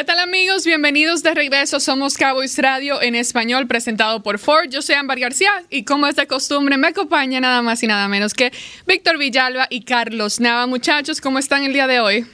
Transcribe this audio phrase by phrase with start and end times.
[0.00, 0.64] ¿Qué tal amigos?
[0.64, 1.78] Bienvenidos de regreso.
[1.78, 4.70] Somos Cowboys Radio en español presentado por Ford.
[4.70, 8.08] Yo soy Ámbar García y como es de costumbre me acompaña nada más y nada
[8.08, 8.50] menos que
[8.86, 10.66] Víctor Villalba y Carlos Nava.
[10.66, 12.26] Muchachos, ¿cómo están el día de hoy?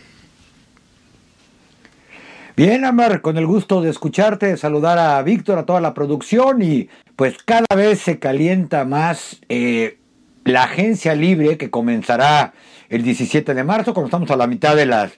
[2.56, 6.88] Bien, Amar, con el gusto de escucharte, saludar a Víctor, a toda la producción y
[7.16, 9.98] pues cada vez se calienta más eh,
[10.46, 12.54] la agencia libre que comenzará
[12.88, 15.12] el 17 de marzo, cuando estamos a la mitad de las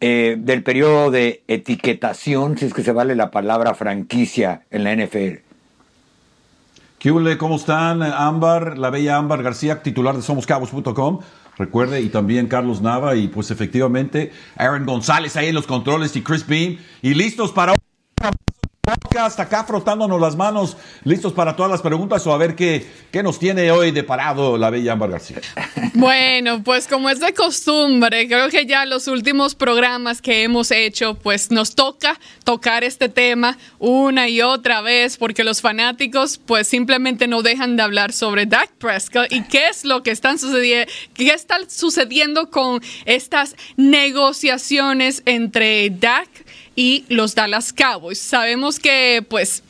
[0.00, 4.94] eh, del periodo de etiquetación, si es que se vale la palabra franquicia en la
[4.94, 5.40] NFL.
[6.98, 8.02] ¿Qué ¿Cómo están?
[8.02, 11.20] Ámbar, la bella Ámbar García, titular de somoscabos.com.
[11.56, 16.22] Recuerde, y también Carlos Nava, y pues efectivamente Aaron González ahí en los controles y
[16.22, 16.78] Chris Beam.
[17.00, 17.74] Y listos para
[18.86, 23.20] podcast acá frotándonos las manos, listos para todas las preguntas o a ver qué, qué
[23.20, 25.40] nos tiene hoy de parado la bella Ámbar García.
[25.94, 31.14] Bueno, pues como es de costumbre, creo que ya los últimos programas que hemos hecho,
[31.14, 37.28] pues nos toca tocar este tema una y otra vez porque los fanáticos pues simplemente
[37.28, 41.30] no dejan de hablar sobre Dak Prescott y qué es lo que están sucediendo, qué
[41.30, 46.28] está sucediendo con estas negociaciones entre Dak
[46.76, 48.20] y los Dallas Cowboys.
[48.20, 49.64] Sabemos que pues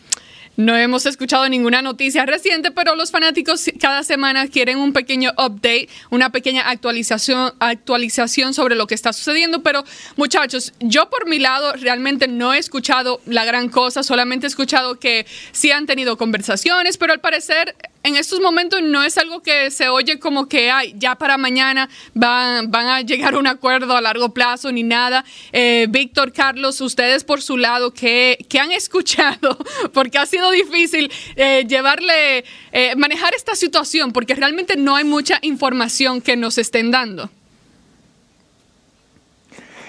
[0.56, 5.88] no hemos escuchado ninguna noticia reciente, pero los fanáticos cada semana quieren un pequeño update,
[6.10, 9.62] una pequeña actualización, actualización sobre lo que está sucediendo.
[9.62, 9.84] Pero
[10.16, 14.98] muchachos, yo por mi lado realmente no he escuchado la gran cosa, solamente he escuchado
[14.98, 19.70] que sí han tenido conversaciones, pero al parecer en estos momentos no es algo que
[19.72, 23.96] se oye como que ay, ya para mañana van, van a llegar a un acuerdo
[23.96, 25.24] a largo plazo ni nada.
[25.52, 29.58] Eh, Víctor, Carlos, ustedes por su lado, ¿qué, han escuchado?
[29.92, 35.40] Porque ha sido difícil eh, llevarle, eh, manejar esta situación, porque realmente no hay mucha
[35.42, 37.28] información que nos estén dando.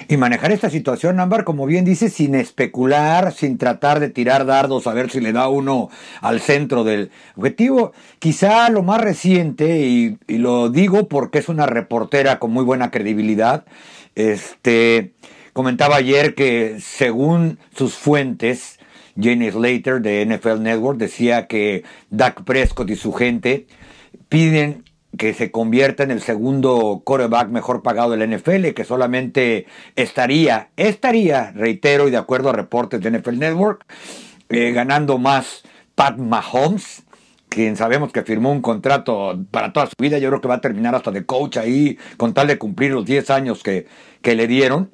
[0.10, 4.88] Y manejar esta situación, Ámbar, como bien dice, sin especular, sin tratar de tirar dardos
[4.88, 5.90] a ver si le da uno
[6.22, 7.92] al centro del objetivo.
[8.20, 13.66] Quizá lo más reciente, y, lo digo porque es una reportera con muy buena credibilidad,
[14.16, 15.12] este,
[15.52, 18.80] comentaba ayer que según sus fuentes,
[19.20, 23.68] Jane Slater de NFL Network decía que Dak Prescott y su gente
[24.30, 24.87] piden
[25.18, 31.52] que se convierta en el segundo quarterback mejor pagado del NFL, que solamente estaría, estaría,
[31.52, 33.86] reitero y de acuerdo a reportes de NFL Network,
[34.50, 35.64] eh, ganando más
[35.96, 37.04] Pat Mahomes,
[37.50, 40.62] quien sabemos que firmó un contrato para toda su vida, yo creo que va a
[40.62, 43.88] terminar hasta de coach ahí, con tal de cumplir los 10 años que,
[44.22, 44.92] que le dieron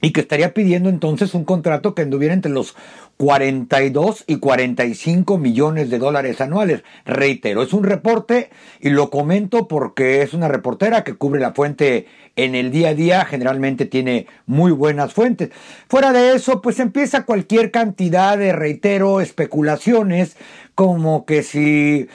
[0.00, 2.74] y que estaría pidiendo entonces un contrato que anduviera entre los
[3.18, 6.82] 42 y 45 millones de dólares anuales.
[7.04, 8.48] Reitero, es un reporte
[8.80, 12.06] y lo comento porque es una reportera que cubre la fuente
[12.36, 15.50] en el día a día, generalmente tiene muy buenas fuentes.
[15.88, 20.36] Fuera de eso, pues empieza cualquier cantidad de, reitero, especulaciones,
[20.74, 22.08] como que si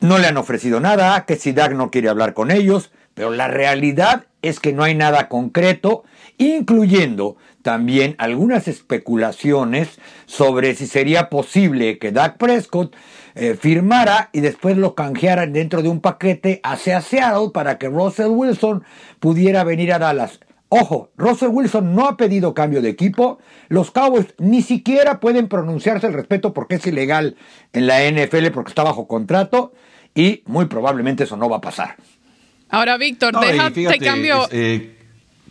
[0.00, 3.48] no le han ofrecido nada, que si Dag no quiere hablar con ellos, pero la
[3.48, 6.04] realidad es que no hay nada concreto,
[6.48, 12.94] incluyendo también algunas especulaciones sobre si sería posible que Dak Prescott
[13.34, 18.30] eh, firmara y después lo canjeara dentro de un paquete hacia Seattle para que Russell
[18.30, 18.84] Wilson
[19.20, 20.40] pudiera venir a Dallas.
[20.68, 23.38] Ojo, Russell Wilson no ha pedido cambio de equipo.
[23.68, 27.36] Los Cowboys ni siquiera pueden pronunciarse al respecto porque es ilegal
[27.72, 29.74] en la NFL porque está bajo contrato
[30.14, 31.96] y muy probablemente eso no va a pasar.
[32.70, 34.48] Ahora, Víctor, déjate cambio.
[34.50, 35.01] Eh,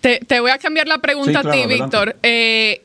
[0.01, 2.15] te, voy a cambiar la pregunta a ti, Víctor.
[2.23, 2.81] Eh,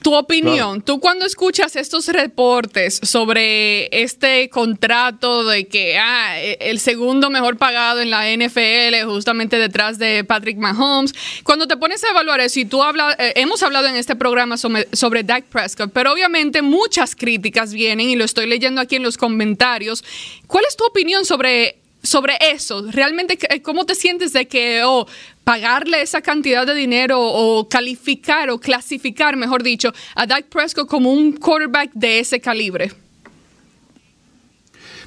[0.00, 6.80] tu opinión, tú cuando escuchas estos reportes sobre este contrato de que ah, e, el
[6.80, 11.12] segundo mejor pagado en la NFL, justamente detrás de Patrick Mahomes,
[11.44, 14.56] cuando te pones a evaluar eso, y tú hablas, eh, hemos hablado en este programa
[14.56, 19.02] sobre, sobre Dak Prescott, pero obviamente muchas críticas vienen y lo estoy leyendo aquí en
[19.02, 20.02] los comentarios.
[20.46, 22.84] ¿Cuál es tu opinión sobre sobre eso.
[22.90, 25.06] Realmente, ¿cómo te sientes de que oh,
[25.44, 31.12] pagarle esa cantidad de dinero o calificar o clasificar, mejor dicho, a Dak Prescott como
[31.12, 32.92] un quarterback de ese calibre?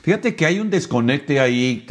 [0.04, 1.86] Fíjate que hay un desconecte ahí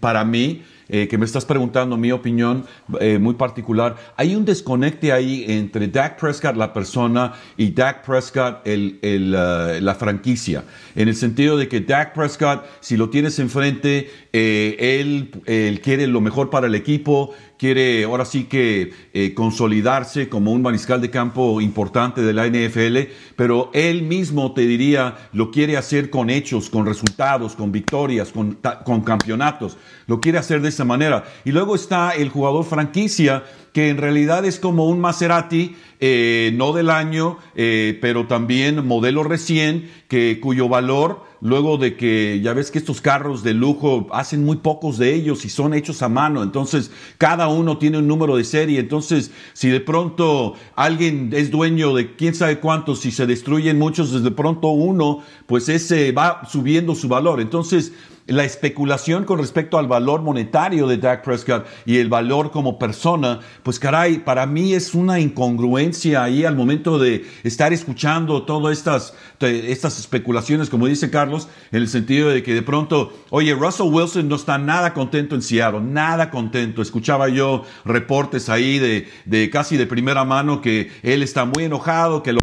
[0.00, 2.66] para mí eh, que me estás preguntando mi opinión
[3.00, 8.66] eh, muy particular, hay un desconecte ahí entre Dak Prescott, la persona, y Dak Prescott,
[8.66, 10.64] el, uh, la franquicia.
[10.94, 16.06] En el sentido de que Dak Prescott, si lo tienes enfrente, eh, él, él quiere
[16.06, 21.10] lo mejor para el equipo, quiere ahora sí que eh, consolidarse como un mariscal de
[21.10, 26.70] campo importante de la NFL, pero él mismo te diría lo quiere hacer con hechos,
[26.70, 29.76] con resultados, con victorias, con, con campeonatos,
[30.06, 31.24] lo quiere hacer de esa manera.
[31.44, 36.72] Y luego está el jugador franquicia que en realidad es como un Maserati, eh, no
[36.72, 42.70] del año, eh, pero también modelo recién, que, cuyo valor luego de que ya ves
[42.70, 46.42] que estos carros de lujo hacen muy pocos de ellos y son hechos a mano,
[46.42, 51.94] entonces cada uno tiene un número de serie, entonces si de pronto alguien es dueño
[51.94, 56.94] de quién sabe cuántos, si se destruyen muchos, desde pronto uno, pues ese va subiendo
[56.94, 57.92] su valor, entonces
[58.26, 63.40] la especulación con respecto al valor monetario de Dak Prescott y el valor como persona,
[63.62, 69.14] pues caray, para mí es una incongruencia ahí al momento de estar escuchando todas estas,
[69.40, 74.28] estas especulaciones, como dice Carlos, en el sentido de que de pronto, oye, Russell Wilson
[74.28, 76.82] no está nada contento en Seattle, nada contento.
[76.82, 82.22] Escuchaba yo reportes ahí de, de casi de primera mano que él está muy enojado,
[82.22, 82.40] que lo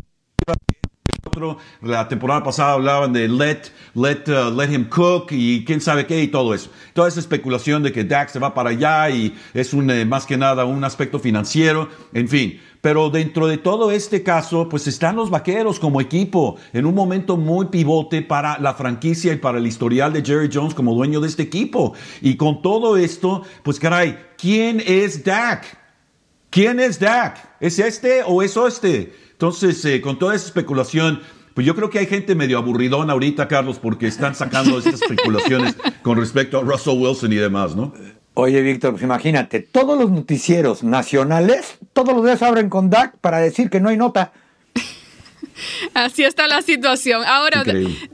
[1.82, 6.22] la temporada pasada hablaban de let, let, uh, let him cook y quién sabe qué
[6.22, 6.70] y todo eso.
[6.94, 10.26] Toda esa especulación de que Dax se va para allá y es un, eh, más
[10.26, 12.60] que nada un aspecto financiero, en fin.
[12.82, 17.36] Pero dentro de todo este caso, pues están los vaqueros como equipo en un momento
[17.36, 21.28] muy pivote para la franquicia y para el historial de Jerry Jones como dueño de
[21.28, 21.94] este equipo.
[22.22, 25.66] Y con todo esto, pues caray, ¿quién es Dak?
[26.50, 27.56] ¿Quién es Dak?
[27.60, 29.14] ¿Es este o es este?
[29.38, 31.22] Entonces, eh, con toda esa especulación,
[31.54, 35.76] pues yo creo que hay gente medio aburridona ahorita, Carlos, porque están sacando estas especulaciones
[36.02, 37.94] con respecto a Russell Wilson y demás, ¿no?
[38.34, 43.38] Oye, Víctor, pues imagínate, todos los noticieros nacionales, todos los días abren con DAC para
[43.38, 44.34] decir que no hay nota.
[45.94, 47.24] Así está la situación.
[47.26, 47.64] Ahora,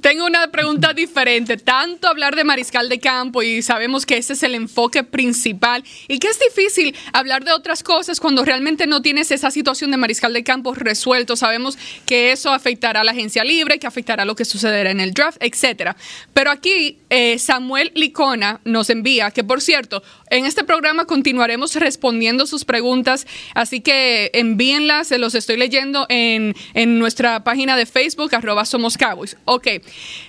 [0.02, 1.58] tengo una pregunta diferente.
[1.58, 6.20] Tanto hablar de mariscal de campo y sabemos que ese es el enfoque principal y
[6.20, 10.34] que es difícil hablar de otras cosas cuando realmente no tienes esa situación de mariscal
[10.34, 11.36] de campo resuelto.
[11.36, 15.14] Sabemos que eso afectará a la agencia libre, que afectará lo que sucederá en el
[15.14, 15.96] draft, etcétera.
[16.34, 22.48] Pero aquí eh, Samuel Licona nos envía que, por cierto, en este programa continuaremos respondiendo
[22.48, 28.36] sus preguntas, así que envíenlas, se los estoy leyendo en, en nuestra página de Facebook,
[28.36, 29.38] arroba Somos Cowboys.
[29.46, 29.68] Ok.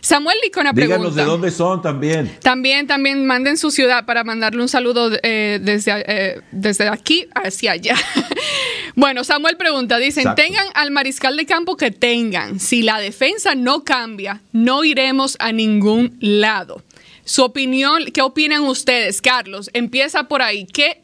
[0.01, 0.99] Samuel Licona pregunta.
[0.99, 2.39] Díganos de dónde son también.
[2.43, 7.73] También, también manden su ciudad para mandarle un saludo eh, desde, eh, desde aquí hacia
[7.73, 7.97] allá.
[8.95, 12.61] bueno, Samuel pregunta, dicen, tengan al mariscal de campo que tengan.
[12.61, 16.83] Si la defensa no cambia, no iremos a ningún lado.
[17.25, 19.23] Su opinión, ¿qué opinan ustedes?
[19.23, 20.67] Carlos, empieza por ahí.
[20.67, 21.03] ¿Qué,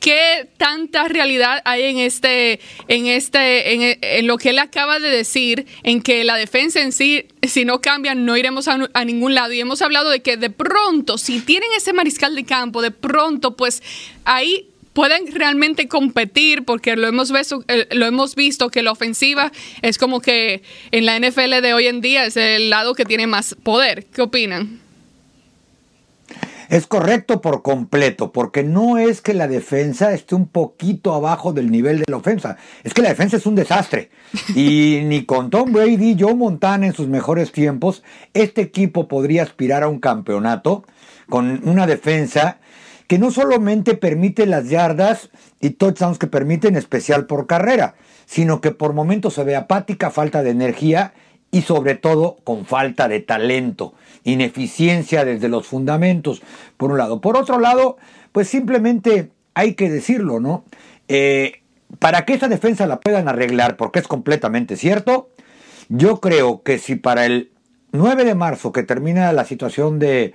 [0.00, 5.66] qué tanta realidad hay en este, en este, en, lo que él acaba de decir,
[5.82, 9.52] en que la defensa en sí, si no cambia, no iremos a, a ningún lado?
[9.54, 13.56] Y hemos hablado de que de pronto, si tienen ese mariscal de campo, de pronto,
[13.56, 13.82] pues
[14.24, 19.52] ahí pueden realmente competir porque lo hemos visto, eh, lo hemos visto que la ofensiva
[19.80, 23.26] es como que en la NFL de hoy en día es el lado que tiene
[23.26, 24.04] más poder.
[24.12, 24.81] ¿Qué opinan?
[26.72, 31.70] Es correcto por completo, porque no es que la defensa esté un poquito abajo del
[31.70, 34.08] nivel de la ofensa, es que la defensa es un desastre.
[34.54, 39.82] Y ni con Tom Brady, Joe Montana en sus mejores tiempos, este equipo podría aspirar
[39.82, 40.86] a un campeonato
[41.28, 42.58] con una defensa
[43.06, 45.28] que no solamente permite las yardas
[45.60, 50.42] y touchdowns que permiten especial por carrera, sino que por momentos se ve apática, falta
[50.42, 51.12] de energía
[51.52, 53.94] y sobre todo con falta de talento,
[54.24, 56.42] ineficiencia desde los fundamentos,
[56.76, 57.20] por un lado.
[57.20, 57.98] Por otro lado,
[58.32, 60.64] pues simplemente hay que decirlo, ¿no?
[61.08, 61.60] Eh,
[61.98, 65.28] para que esa defensa la puedan arreglar, porque es completamente cierto,
[65.90, 67.50] yo creo que si para el
[67.92, 70.32] 9 de marzo que termina la situación de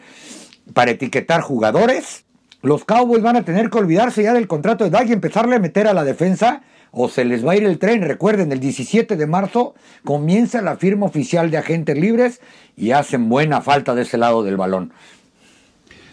[0.73, 2.25] para etiquetar jugadores,
[2.61, 5.59] los Cowboys van a tener que olvidarse ya del contrato de Dag y empezarle a
[5.59, 6.61] meter a la defensa
[6.97, 8.01] o se les va a ir el tren.
[8.01, 12.41] Recuerden, el 17 de marzo comienza la firma oficial de agentes libres
[12.75, 14.91] y hacen buena falta de ese lado del balón.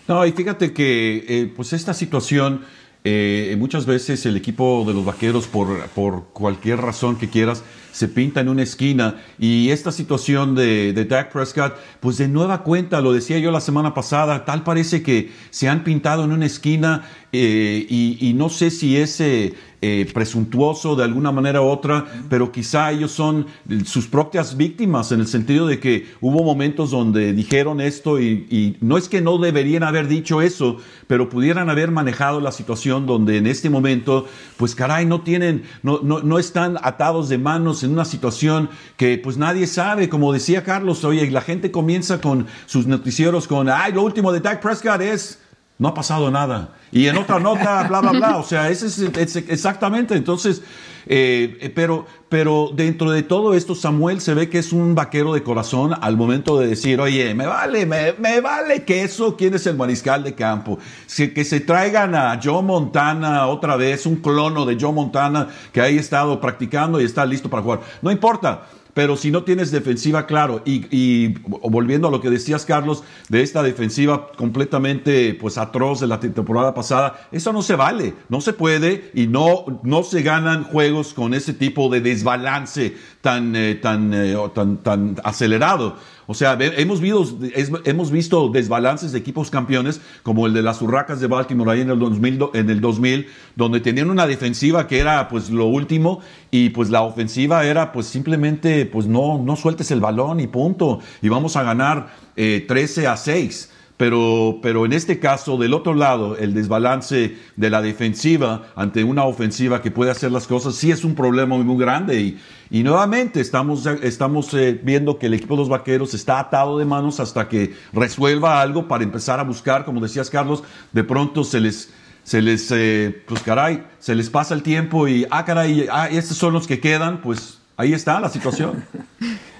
[0.06, 2.64] No, y fíjate que eh, pues esta situación,
[3.04, 7.64] eh, muchas veces el equipo de los vaqueros, por, por cualquier razón que quieras,
[7.94, 9.22] se pinta en una esquina.
[9.38, 13.60] Y esta situación de, de Dak Prescott, pues de nueva cuenta, lo decía yo la
[13.60, 18.70] semana pasada, tal parece que se han pintado en una esquina eh, y, no sé
[18.70, 19.54] si ese
[19.86, 23.46] eh, presuntuoso de alguna manera u otra, pero quizá ellos son
[23.84, 28.78] sus propias víctimas en el sentido de que hubo momentos donde dijeron esto y, y
[28.80, 33.36] no es que no deberían haber dicho eso, pero pudieran haber manejado la situación donde
[33.36, 34.26] en este momento,
[34.56, 39.18] pues caray, no tienen, no, no, no están atados de manos en una situación que
[39.18, 43.92] pues nadie sabe, como decía Carlos, oye, la gente comienza con sus noticieros con, ay,
[43.92, 45.43] lo último de Dak Prescott es
[45.78, 46.70] no ha pasado nada.
[46.92, 48.36] Y en otra nota, bla, bla, bla.
[48.36, 50.14] O sea, ese es, exactamente.
[50.14, 50.62] Entonces,
[51.06, 55.42] eh, pero, pero dentro de todo esto, Samuel se ve que es un vaquero de
[55.42, 59.76] corazón al momento de decir, oye, me vale, me, me vale queso, quién es el
[59.76, 60.78] mariscal de campo.
[61.16, 65.88] que se traigan a Joe Montana otra vez, un clono de Joe Montana que ha
[65.88, 67.80] estado practicando y está listo para jugar.
[68.00, 68.66] No importa.
[68.94, 73.62] Pero si no tienes defensiva, claro, y, volviendo a lo que decías, Carlos, de esta
[73.62, 79.10] defensiva completamente pues atroz de la temporada pasada, eso no se vale, no se puede
[79.12, 84.36] y no, no se ganan juegos con ese tipo de desbalance tan, eh, tan, eh,
[84.54, 85.96] tan, tan acelerado.
[86.26, 87.38] O sea, hemos visto,
[87.84, 91.90] hemos visto desbalances de equipos campeones como el de las Urracas de Baltimore ahí en
[91.90, 93.26] el 2000, en el 2000
[93.56, 98.06] donde tenían una defensiva que era pues lo último y pues la ofensiva era pues
[98.06, 101.00] simplemente pues no, no sueltes el balón y punto.
[101.20, 103.70] Y vamos a ganar 13 eh, a 6.
[103.96, 109.24] Pero, pero en este caso, del otro lado, el desbalance de la defensiva ante una
[109.24, 112.20] ofensiva que puede hacer las cosas, sí es un problema muy, muy grande.
[112.20, 112.38] Y,
[112.70, 116.84] y nuevamente estamos, estamos eh, viendo que el equipo de los vaqueros está atado de
[116.84, 121.60] manos hasta que resuelva algo para empezar a buscar, como decías Carlos, de pronto se
[121.60, 121.92] les,
[122.24, 126.36] se les, eh, pues caray, se les pasa el tiempo y, ah, caray, ah, estos
[126.36, 128.84] son los que quedan, pues ahí está la situación.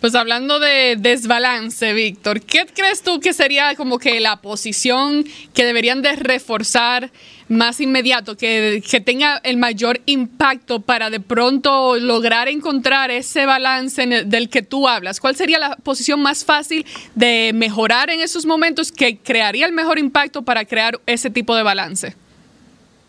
[0.00, 5.66] Pues hablando de desbalance, Víctor, ¿qué crees tú que sería como que la posición que
[5.66, 7.10] deberían de reforzar
[7.48, 14.06] más inmediato, que, que tenga el mayor impacto para de pronto lograr encontrar ese balance
[14.24, 15.20] del que tú hablas?
[15.20, 19.98] ¿Cuál sería la posición más fácil de mejorar en esos momentos que crearía el mejor
[19.98, 22.16] impacto para crear ese tipo de balance?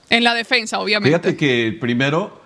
[0.09, 1.17] En la defensa, obviamente.
[1.17, 2.40] Fíjate que primero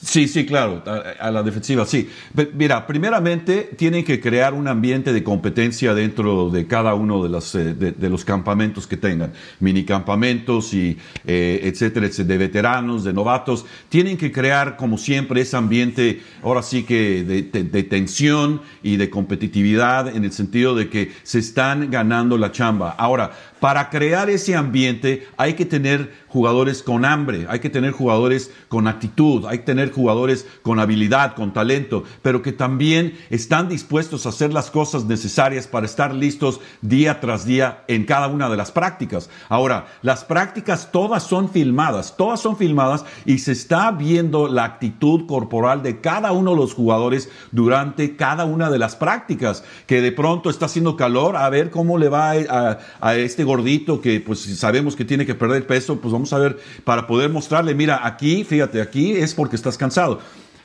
[0.00, 2.08] Sí, sí, claro, a, la defensiva, sí.
[2.54, 7.52] Mira, primeramente tienen que crear un ambiente de competencia dentro de cada uno de, las,
[7.56, 13.66] eh, de, los campamentos que tengan, minicampamentos y eh, etcétera, de veteranos, de novatos.
[13.88, 20.14] Tienen que crear, como siempre, ese ambiente, ahora sí que de tensión y de competitividad
[20.14, 22.94] en el sentido de que se están ganando la chamba.
[22.96, 28.50] Ahora, para crear ese ambiente hay que tener jugadores con hambre, hay que tener jugadores
[28.68, 34.26] con actitud, hay que tener jugadores con habilidad, con talento, pero que también están dispuestos
[34.26, 38.56] a hacer las cosas necesarias para estar listos día tras día en cada una de
[38.56, 39.30] las prácticas.
[39.48, 45.26] Ahora, las prácticas todas son filmadas, todas son filmadas y se está viendo la actitud
[45.26, 50.12] corporal de cada uno de los jugadores durante cada una de las prácticas, que de
[50.12, 54.40] pronto está haciendo calor, a ver cómo le va a, a este gordito que pues
[54.58, 58.42] sabemos que tiene que perder peso, pues vamos a ver para poder mostrarle, mira, aquí,
[58.42, 60.18] fíjate, aquí es porque estás cansado.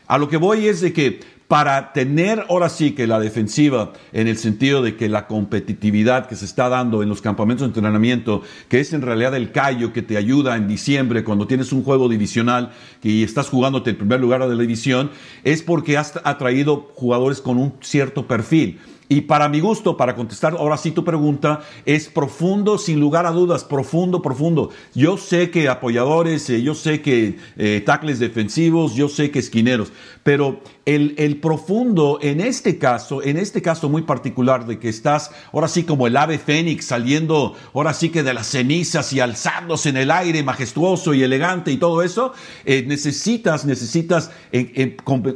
[0.08, 4.28] A lo que voy es de que para tener ahora sí que la defensiva en
[4.28, 8.42] el sentido de que la competitividad que se está dando en los campamentos de entrenamiento,
[8.68, 12.10] que es en realidad el callo que te ayuda en diciembre cuando tienes un juego
[12.10, 12.72] divisional
[13.04, 15.12] y estás jugándote el primer lugar de la división,
[15.44, 18.80] es porque has atraído jugadores con un cierto perfil.
[19.14, 23.32] Y para mi gusto, para contestar ahora sí tu pregunta, es profundo, sin lugar a
[23.32, 24.72] dudas, profundo, profundo.
[24.96, 27.86] Yo sé que apoyadores, eh, yo sé que eh,
[28.18, 29.92] defensivos, yo sé que esquineros,
[30.24, 35.68] pero el, profundo en este caso, en este caso muy particular de que estás ahora
[35.68, 39.98] sí como el ave fénix saliendo ahora sí que de las cenizas y alzándose en
[39.98, 42.34] el aire majestuoso y elegante y todo eso,
[42.66, 44.32] eh, necesitas, necesitas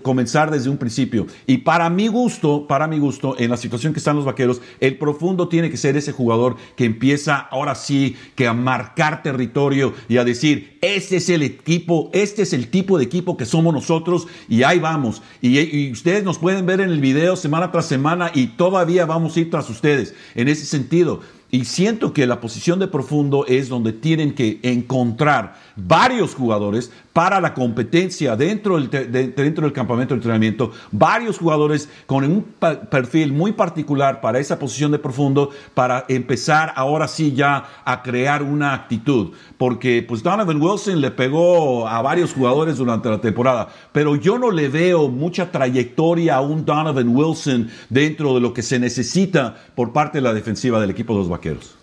[0.01, 1.27] comenzar desde un principio.
[1.45, 4.97] Y para mi gusto, para mi gusto, en la situación que están los vaqueros, el
[4.97, 10.17] profundo tiene que ser ese jugador que empieza ahora sí que a marcar territorio y
[10.17, 14.27] a decir, este es el equipo, este es el tipo de equipo que somos nosotros
[14.49, 15.21] y ahí vamos.
[15.41, 19.39] Y, ustedes nos pueden ver en el video semana tras semana y todavía vamos a
[19.39, 21.21] ir tras ustedes en ese sentido.
[21.49, 27.39] Y siento que la posición de profundo es donde tienen que encontrar varios jugadores para
[27.39, 32.43] la competencia dentro del, dentro del campamento de entrenamiento, varios jugadores con un
[32.89, 38.43] perfil muy particular para esa posición de profundo, para empezar ahora sí ya a crear
[38.43, 39.33] una actitud.
[39.57, 44.51] Porque pues Donovan Wilson le pegó a varios jugadores durante la temporada, pero yo no
[44.51, 49.93] le veo mucha trayectoria a un Donovan Wilson dentro de lo que se necesita por
[49.93, 51.75] parte de la defensiva del equipo de los Vaqueros.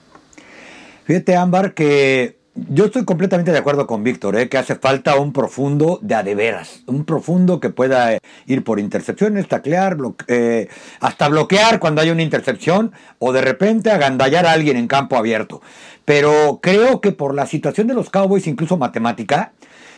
[1.04, 4.48] Fíjate, Ámbar, que yo estoy completamente de acuerdo con Víctor, ¿eh?
[4.48, 9.48] que hace falta un profundo de adeveras, un profundo que pueda eh, ir por intercepciones,
[9.48, 9.96] taclear,
[10.28, 10.68] eh,
[11.00, 15.62] hasta bloquear cuando hay una intercepción o de repente agandallar a alguien en campo abierto.
[16.04, 19.52] Pero creo que por la situación de los Cowboys, incluso matemática,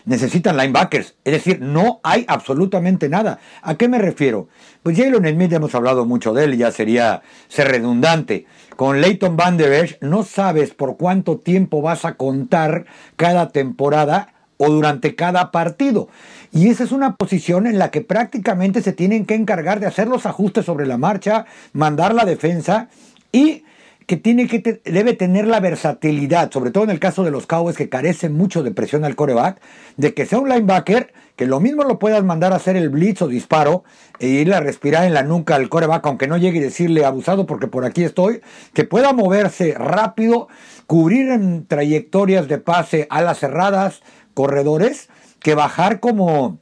[0.06, 1.14] necesitan linebackers.
[1.24, 3.38] Es decir, no hay absolutamente nada.
[3.60, 4.48] ¿A qué me refiero?
[4.82, 8.46] Pues Jalen Smith hemos hablado mucho de él, ya sería ser redundante.
[8.76, 12.84] Con Leighton Van Der Esch no sabes por cuánto tiempo vas a contar
[13.16, 16.08] cada temporada o durante cada partido.
[16.52, 20.08] Y esa es una posición en la que prácticamente se tienen que encargar de hacer
[20.08, 22.88] los ajustes sobre la marcha, mandar la defensa
[23.32, 23.64] y
[24.06, 27.76] que tiene que debe tener la versatilidad, sobre todo en el caso de los Cowboys
[27.76, 29.60] que carecen mucho de presión al coreback,
[29.96, 33.20] de que sea un linebacker que lo mismo lo puedas mandar a hacer el blitz
[33.22, 33.84] o disparo
[34.20, 37.46] e irle a respirar en la nuca al coreback, aunque no llegue y decirle abusado
[37.46, 38.40] porque por aquí estoy,
[38.72, 40.48] que pueda moverse rápido,
[40.86, 44.02] cubrir en trayectorias de pase a las cerradas,
[44.34, 45.08] corredores,
[45.40, 46.58] que bajar como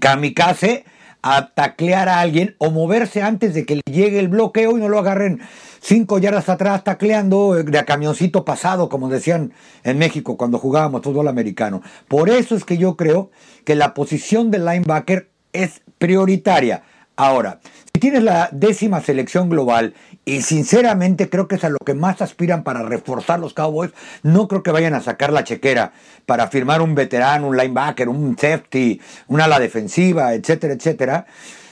[0.00, 0.84] kamikaze
[1.22, 4.88] a taclear a alguien o moverse antes de que le llegue el bloqueo y no
[4.88, 5.40] lo agarren
[5.80, 9.52] cinco yardas atrás tacleando eh, de a camioncito pasado, como decían
[9.84, 11.82] en México cuando jugábamos fútbol americano.
[12.08, 13.30] Por eso es que yo creo
[13.64, 16.82] que la posición del linebacker es prioritaria.
[17.16, 17.60] Ahora,
[18.02, 19.94] tienes la décima selección global
[20.24, 23.92] y sinceramente creo que es a lo que más aspiran para reforzar los Cowboys,
[24.24, 25.92] no creo que vayan a sacar la chequera
[26.26, 31.26] para firmar un veterano, un linebacker, un safety, una ala defensiva, etcétera, etcétera.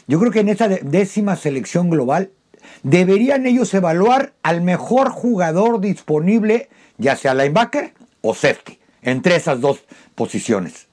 [0.06, 2.30] Yo creo que en esa décima selección global
[2.84, 9.80] deberían ellos evaluar al mejor jugador disponible, ya sea linebacker o safety, entre esas dos
[10.14, 10.87] posiciones.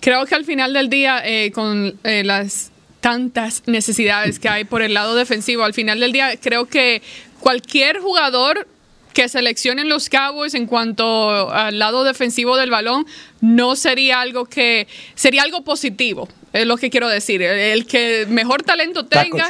[0.00, 2.70] Creo que al final del día, eh, con eh, las
[3.04, 7.02] tantas necesidades que hay por el lado defensivo, al final del día creo que
[7.38, 8.66] cualquier jugador
[9.12, 13.04] que seleccionen los Cowboys en cuanto al lado defensivo del balón
[13.42, 17.42] no sería algo que sería algo positivo es lo que quiero decir.
[17.42, 19.48] El que mejor talento tenga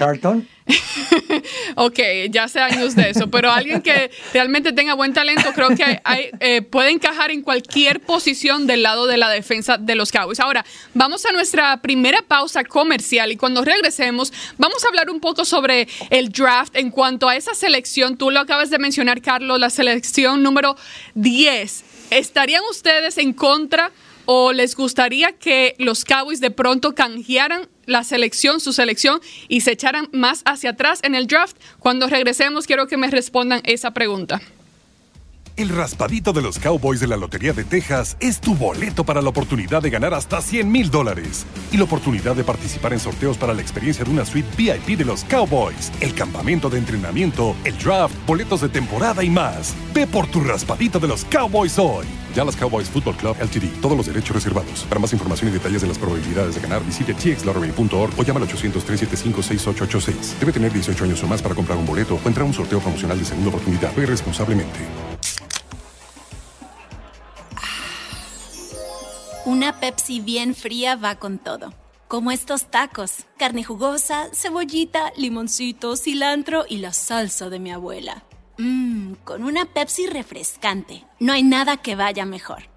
[1.77, 1.99] ok,
[2.31, 6.01] ya hace años de eso, pero alguien que realmente tenga buen talento, creo que
[6.41, 10.41] eh, puede encajar en cualquier posición del lado de la defensa de los Cowboys.
[10.41, 15.45] Ahora, vamos a nuestra primera pausa comercial y cuando regresemos, vamos a hablar un poco
[15.45, 18.17] sobre el draft en cuanto a esa selección.
[18.17, 20.77] Tú lo acabas de mencionar, Carlos, la selección número
[21.15, 21.85] 10.
[22.11, 23.91] ¿Estarían ustedes en contra?
[24.27, 29.73] ¿O les gustaría que los Cowboys de pronto canjearan la selección, su selección, y se
[29.73, 31.57] echaran más hacia atrás en el draft?
[31.79, 34.41] Cuando regresemos, quiero que me respondan esa pregunta.
[35.57, 39.29] El raspadito de los Cowboys de la Lotería de Texas es tu boleto para la
[39.29, 43.55] oportunidad de ganar hasta 100 mil dólares y la oportunidad de participar en sorteos para
[43.55, 48.17] la experiencia de una suite VIP de los Cowboys, el campamento de entrenamiento, el draft,
[48.27, 49.77] boletos de temporada y más.
[49.95, 52.07] Ve por tu raspadito de los Cowboys hoy.
[52.35, 53.81] Dallas Cowboys Football Club LTD.
[53.81, 54.85] Todos los derechos reservados.
[54.89, 58.49] Para más información y detalles de las probabilidades de ganar, visite txlottery.org o llama al
[58.49, 60.39] 800-375-6886.
[60.41, 62.81] Debe tener 18 años o más para comprar un boleto o entrar a un sorteo
[62.81, 63.95] promocional de segunda oportunidad.
[63.95, 65.14] Ve responsablemente.
[69.47, 71.75] Una Pepsi bien fría va con todo.
[72.09, 73.27] Como estos tacos.
[73.37, 78.25] Carne jugosa, cebollita, limoncito, cilantro y la salsa de mi abuela.
[78.57, 81.05] Mmm, con una Pepsi refrescante.
[81.21, 82.71] No hay nada que vaya mejor.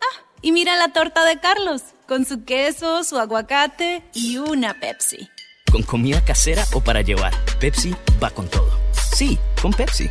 [0.00, 5.28] Ah, y mira la torta de Carlos, con su queso, su aguacate y una Pepsi.
[5.70, 8.72] Con comida casera o para llevar, Pepsi va con todo.
[9.14, 10.10] Sí, con Pepsi.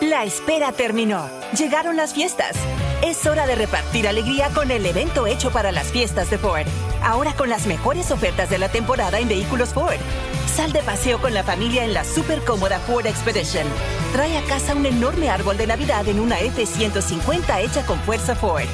[0.00, 1.28] La espera terminó.
[1.58, 2.54] Llegaron las fiestas.
[3.04, 6.66] Es hora de repartir alegría con el evento hecho para las fiestas de Ford.
[7.02, 9.96] Ahora con las mejores ofertas de la temporada en vehículos Ford.
[10.54, 13.66] Sal de paseo con la familia en la super cómoda Ford Expedition.
[14.12, 18.66] Trae a casa un enorme árbol de Navidad en una F-150 hecha con fuerza Ford.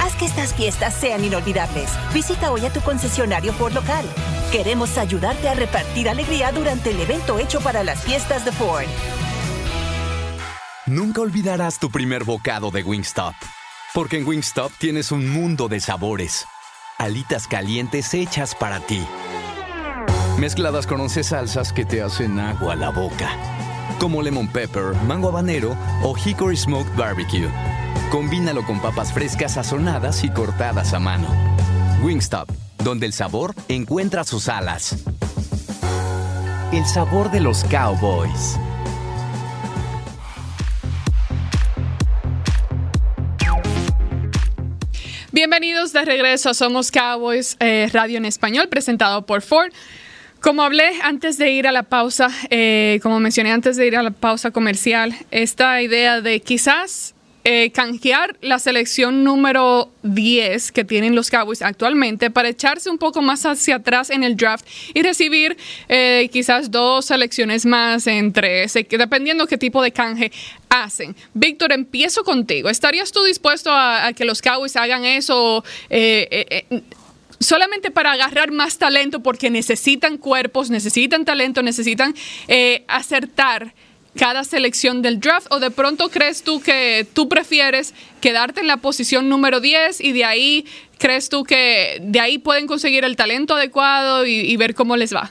[0.00, 1.88] Haz que estas fiestas sean inolvidables.
[2.12, 4.04] Visita hoy a tu concesionario Ford local.
[4.52, 8.86] Queremos ayudarte a repartir alegría durante el evento hecho para las fiestas de Ford.
[10.86, 13.34] Nunca olvidarás tu primer bocado de Wingstop.
[13.92, 16.46] Porque en Wingstop tienes un mundo de sabores.
[16.98, 19.04] Alitas calientes hechas para ti
[20.38, 23.30] mezcladas con 11 salsas que te hacen agua a la boca,
[23.98, 27.48] como lemon pepper, mango habanero o hickory smoked barbecue.
[28.10, 31.28] Combínalo con papas frescas sazonadas y cortadas a mano.
[32.02, 32.50] Wingstop,
[32.82, 34.96] donde el sabor encuentra sus alas.
[36.72, 38.58] El sabor de los cowboys.
[45.36, 49.70] Bienvenidos de regreso a Somos Cowboys eh, Radio en Español, presentado por Ford.
[50.40, 54.02] Como hablé antes de ir a la pausa, eh, como mencioné antes de ir a
[54.02, 57.14] la pausa comercial, esta idea de quizás
[57.48, 63.22] eh, canjear la selección número 10 que tienen los Cowboys actualmente para echarse un poco
[63.22, 65.56] más hacia atrás en el draft y recibir
[65.88, 70.32] eh, quizás dos selecciones más entre, dependiendo qué tipo de canje
[70.70, 71.14] hacen.
[71.34, 72.68] Víctor, empiezo contigo.
[72.68, 75.62] ¿Estarías tú dispuesto a, que los Cowboys hagan eso?
[75.88, 76.64] Eh,
[77.38, 82.12] solamente para agarrar más talento porque necesitan cuerpos, necesitan talento, necesitan
[82.88, 83.72] acertar
[84.16, 88.78] cada selección del draft o de pronto crees tú que tú prefieres quedarte en la
[88.78, 90.66] posición número 10 y de ahí
[90.98, 95.30] crees tú que de ahí pueden conseguir el talento adecuado y, ver cómo les va?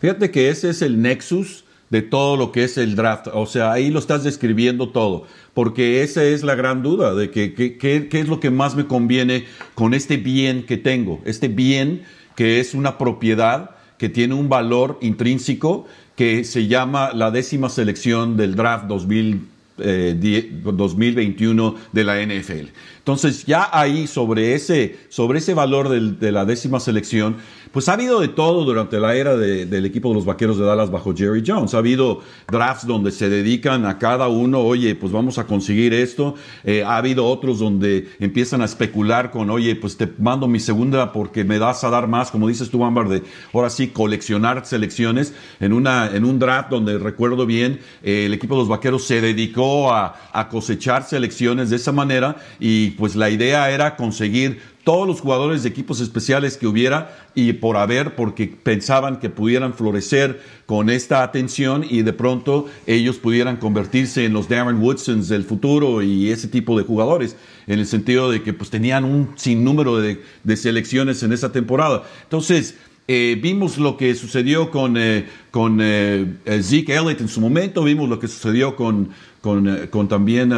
[0.00, 3.28] Fíjate que ese es el nexus de todo lo que es el draft.
[3.32, 7.54] O sea, ahí lo estás describiendo todo, porque esa es la gran duda de que
[7.54, 12.04] qué es lo que más me conviene con este bien que tengo, este bien
[12.36, 18.36] que es una propiedad que tiene un valor intrínseco que se llama la décima selección
[18.36, 22.68] del draft 2021 eh, de la NFL.
[23.08, 27.36] Entonces ya ahí sobre ese, sobre ese valor de la décima selección
[27.72, 30.90] pues ha habido de todo durante la era del equipo de los Vaqueros de Dallas
[30.90, 31.74] bajo Jerry Jones.
[31.74, 36.34] Ha habido drafts donde se dedican a cada uno, oye, pues vamos a conseguir esto.
[36.64, 41.12] Eh, ha habido otros donde empiezan a especular con, oye, pues te mando mi segunda
[41.12, 45.34] porque me das a dar más, como dices tú, Ámbar, de ahora sí coleccionar selecciones.
[45.60, 49.20] En, una, en un draft donde recuerdo bien, eh, el equipo de los Vaqueros se
[49.20, 55.06] dedicó a, a cosechar selecciones de esa manera y pues la idea era conseguir todos
[55.06, 60.40] los jugadores de equipos especiales que hubiera y por haber, porque pensaban que pudieran florecer
[60.66, 66.02] con esta atención y de pronto ellos pudieran convertirse en los Darren Woodsons del futuro
[66.02, 70.22] y ese tipo de jugadores, en el sentido de que pues tenían un sinnúmero de,
[70.42, 72.02] de selecciones en esa temporada.
[72.24, 72.74] Entonces,
[73.06, 76.26] eh, vimos lo que sucedió con, eh, con eh,
[76.62, 80.52] Zeke Elliott en su momento, vimos lo que sucedió con, con, con también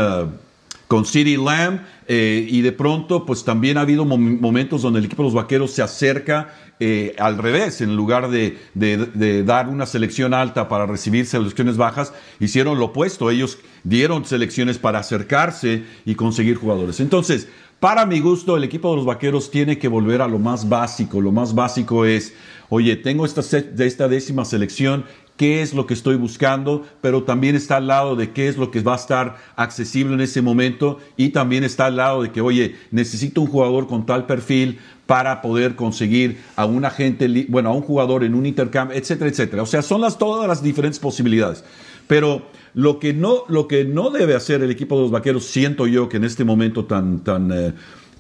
[0.91, 5.23] con CeeDee Lamb eh, y de pronto pues también ha habido momentos donde el equipo
[5.23, 10.67] de los Vaqueros se acerca eh, al revés, en lugar de, dar una selección alta
[10.67, 16.99] para recibir selecciones bajas, hicieron lo opuesto, ellos dieron selecciones para acercarse y conseguir jugadores.
[16.99, 17.47] Entonces,
[17.79, 21.21] para mi gusto, el equipo de los Vaqueros tiene que volver a lo más básico,
[21.21, 22.35] lo más básico es,
[22.69, 25.05] oye, tengo esta, esta décima selección,
[25.41, 28.71] qué es lo que estoy buscando, pero también está al lado de qué es lo
[28.71, 32.43] que va a estar accesible en ese momento y también está al lado de que,
[32.43, 37.73] oye, necesito un jugador con tal perfil para poder conseguir a un agente, bueno, a
[37.73, 39.63] un jugador en un intercambio, etcétera, etcétera.
[39.63, 41.65] O sea, son las, todas las diferentes posibilidades.
[42.07, 42.43] Pero
[42.75, 46.11] lo que no, lo que no debe hacer el equipo de los vaqueros, siento yo
[46.11, 47.73] que en este momento tan, tan, eh,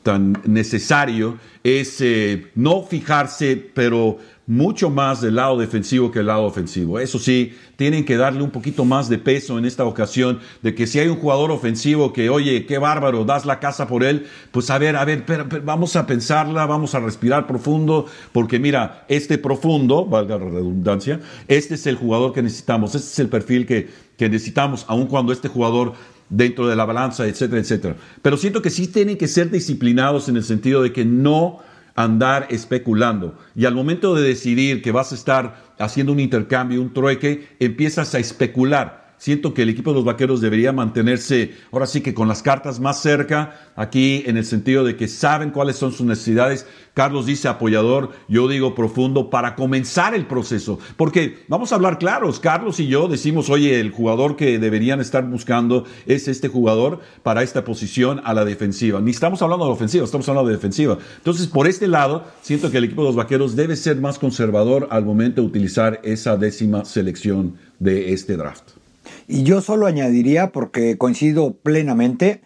[0.03, 4.17] tan necesario, es eh, no fijarse, pero
[4.51, 6.99] mucho más del lado defensivo que el lado ofensivo.
[6.99, 10.89] Eso sí, tienen que darle un poquito más de peso en esta ocasión, de que
[10.89, 14.69] si hay un jugador ofensivo que, oye, qué bárbaro, das la casa por él, pues
[14.71, 15.25] a ver, a ver,
[15.63, 21.77] vamos a pensarla, vamos a respirar profundo, porque mira, este profundo, valga la redundancia, este
[21.77, 25.47] es el jugador que necesitamos, este es el perfil que, que necesitamos, aun cuando este
[25.47, 25.93] jugador
[26.29, 27.97] dentro de la balanza, etcétera, etcétera.
[28.21, 31.61] Pero siento que sí tienen que ser disciplinados en el sentido de que no
[31.95, 33.39] andar especulando.
[33.55, 38.15] Y al momento de decidir que vas a estar haciendo un intercambio, un trueque, empiezas
[38.15, 42.27] a especular siento que el equipo de los Vaqueros debería mantenerse ahora sí que con
[42.27, 46.67] las cartas más cerca, aquí en el sentido de que saben cuáles son sus necesidades.
[46.95, 50.79] Carlos dice apoyador, yo digo profundo, para comenzar el proceso.
[50.97, 55.29] Porque vamos a hablar claros, Carlos y yo decimos, oye, el jugador que deberían estar
[55.29, 59.01] buscando es este jugador para esta posición a la defensiva.
[59.01, 60.99] Ni estamos hablando de ofensiva, estamos hablando de defensiva.
[61.19, 64.89] Entonces, por este lado, siento que el equipo de los Vaqueros debe ser más conservador
[64.91, 68.80] al momento de utilizar esa décima selección de este draft.
[69.29, 72.43] Y yo solo añadiría, porque coincido plenamente,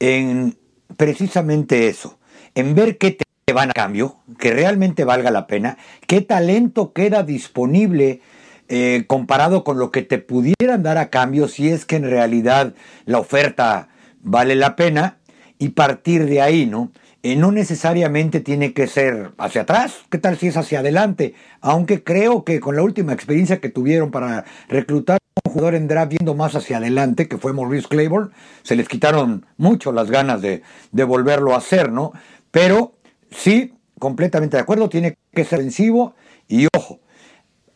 [0.00, 0.56] en
[0.96, 2.18] precisamente eso,
[2.54, 7.22] en ver qué te van a cambio, que realmente valga la pena, qué talento queda
[7.22, 8.20] disponible
[8.68, 12.74] eh, comparado con lo que te pudieran dar a cambio si es que en realidad
[13.06, 13.88] la oferta
[14.20, 15.16] vale la pena
[15.58, 16.92] y partir de ahí, ¿no?
[17.28, 21.34] Eh, no necesariamente tiene que ser hacia atrás, ¿qué tal si es hacia adelante?
[21.60, 26.12] Aunque creo que con la última experiencia que tuvieron para reclutar un jugador en draft
[26.12, 28.30] viendo más hacia adelante, que fue Maurice Claiborne,
[28.62, 32.14] se les quitaron mucho las ganas de, de volverlo a hacer, ¿no?
[32.50, 32.94] Pero
[33.30, 36.14] sí, completamente de acuerdo, tiene que ser ofensivo
[36.48, 36.98] y ojo,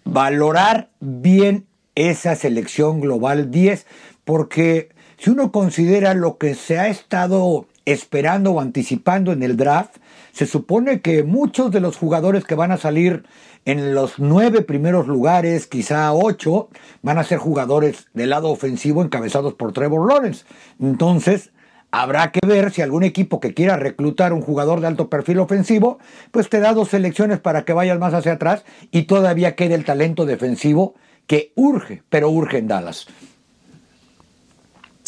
[0.05, 3.87] valorar bien esa selección global 10,
[4.25, 4.89] porque
[5.19, 9.97] si uno considera lo que se ha estado esperando o anticipando en el draft,
[10.33, 13.25] se supone que muchos de los jugadores que van a salir
[13.65, 16.69] en los nueve primeros lugares, quizá ocho,
[17.03, 20.45] van a ser jugadores del lado ofensivo encabezados por Trevor Lawrence.
[20.81, 21.51] Entonces,
[21.91, 25.99] habrá que ver si algún equipo que quiera reclutar un jugador de alto perfil ofensivo,
[26.31, 29.85] pues te da dos selecciones para que vayas más hacia atrás y todavía quede el
[29.85, 30.95] talento defensivo
[31.27, 33.07] que urge, pero urge en Dallas.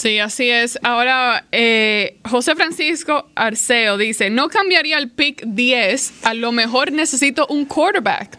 [0.04, 0.78] Sí, así es.
[0.82, 7.46] Ahora, eh, José Francisco Arceo dice, no cambiaría el pick 10, a lo mejor necesito
[7.46, 8.38] un quarterback.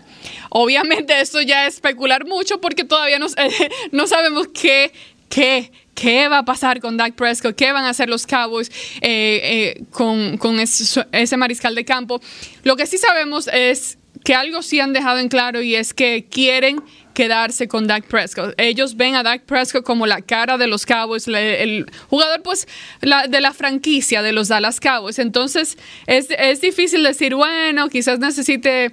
[0.51, 3.25] Obviamente esto ya es especular mucho porque todavía no,
[3.91, 4.91] no sabemos qué,
[5.27, 8.69] qué, qué va a pasar con Dak Prescott, qué van a hacer los Cowboys
[9.01, 9.39] eh,
[9.81, 12.21] eh, con, con ese mariscal de campo.
[12.61, 16.27] Lo que sí sabemos es que algo sí han dejado en claro y es que
[16.29, 16.83] quieren
[17.15, 18.53] quedarse con Dak Prescott.
[18.57, 22.67] Ellos ven a Dak Prescott como la cara de los Cowboys, el jugador pues
[23.01, 25.17] de la franquicia de los Dallas Cowboys.
[25.17, 28.91] Entonces es, es difícil decir, bueno, quizás necesite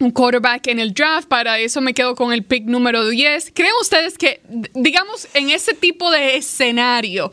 [0.00, 3.52] un quarterback en el draft, para eso me quedo con el pick número 10.
[3.54, 4.42] ¿Creen ustedes que,
[4.74, 7.30] digamos, en ese tipo de escenario,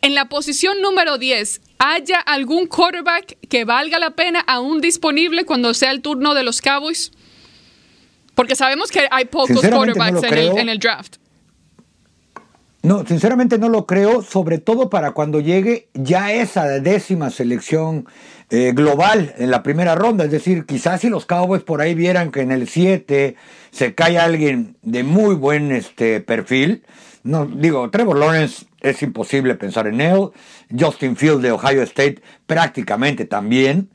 [0.00, 5.74] en la posición número 10, haya algún quarterback que valga la pena aún disponible cuando
[5.74, 7.12] sea el turno de los Cowboys?
[8.38, 11.16] Porque sabemos que hay pocos quarterbacks en, el, draft.
[12.82, 18.06] No, sinceramente no lo creo, sobre todo para cuando llegue ya esa décima selección
[18.50, 20.24] eh, global en la primera ronda.
[20.24, 23.34] Es decir, quizás si los Cowboys por ahí vieran que en el 7
[23.72, 26.84] se cae alguien de muy buen este, perfil.
[27.24, 30.30] No, digo, Trevor Lawrence es imposible pensar en él.
[30.78, 33.90] Justin Field de Ohio State prácticamente también.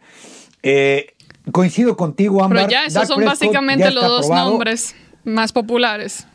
[0.63, 1.13] Eh,
[1.51, 2.67] Coincido contigo, Amber.
[2.67, 6.25] Pero ya esos son básicamente los dos nombres más populares.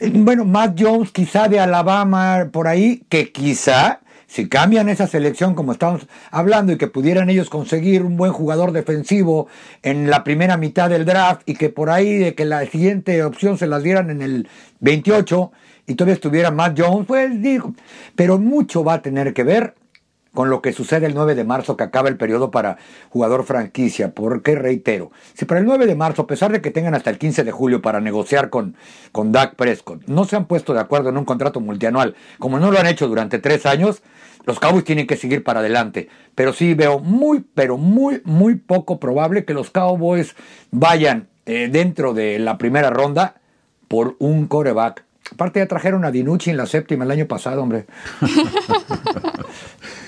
[0.00, 5.54] Eh, bueno, Matt Jones quizá de Alabama por ahí, que quizá si cambian esa selección
[5.54, 9.48] como estamos hablando y que pudieran ellos conseguir un buen jugador defensivo
[9.82, 13.56] en la primera mitad del draft y que por ahí de que la siguiente opción
[13.56, 14.48] se las dieran en el
[14.80, 15.50] 28
[15.86, 17.72] y todavía estuviera Matt Jones, pues digo,
[18.14, 19.74] pero mucho va a tener que ver
[20.34, 24.12] con lo que sucede el 9 de marzo que acaba el periodo para jugador franquicia,
[24.12, 27.18] porque reitero, si para el 9 de marzo, a pesar de que tengan hasta el
[27.18, 28.76] 15 de julio para negociar con,
[29.12, 32.70] con Dak Prescott, no se han puesto de acuerdo en un contrato multianual, como no
[32.70, 34.02] lo han hecho durante tres años,
[34.48, 36.08] los Cowboys tienen que seguir para adelante.
[36.34, 40.34] Pero sí veo muy, pero muy, muy poco probable que los Cowboys
[40.70, 43.34] vayan eh, dentro de la primera ronda
[43.88, 45.04] por un coreback.
[45.32, 47.86] Aparte ya trajeron a Dinucci en la séptima el año pasado, hombre.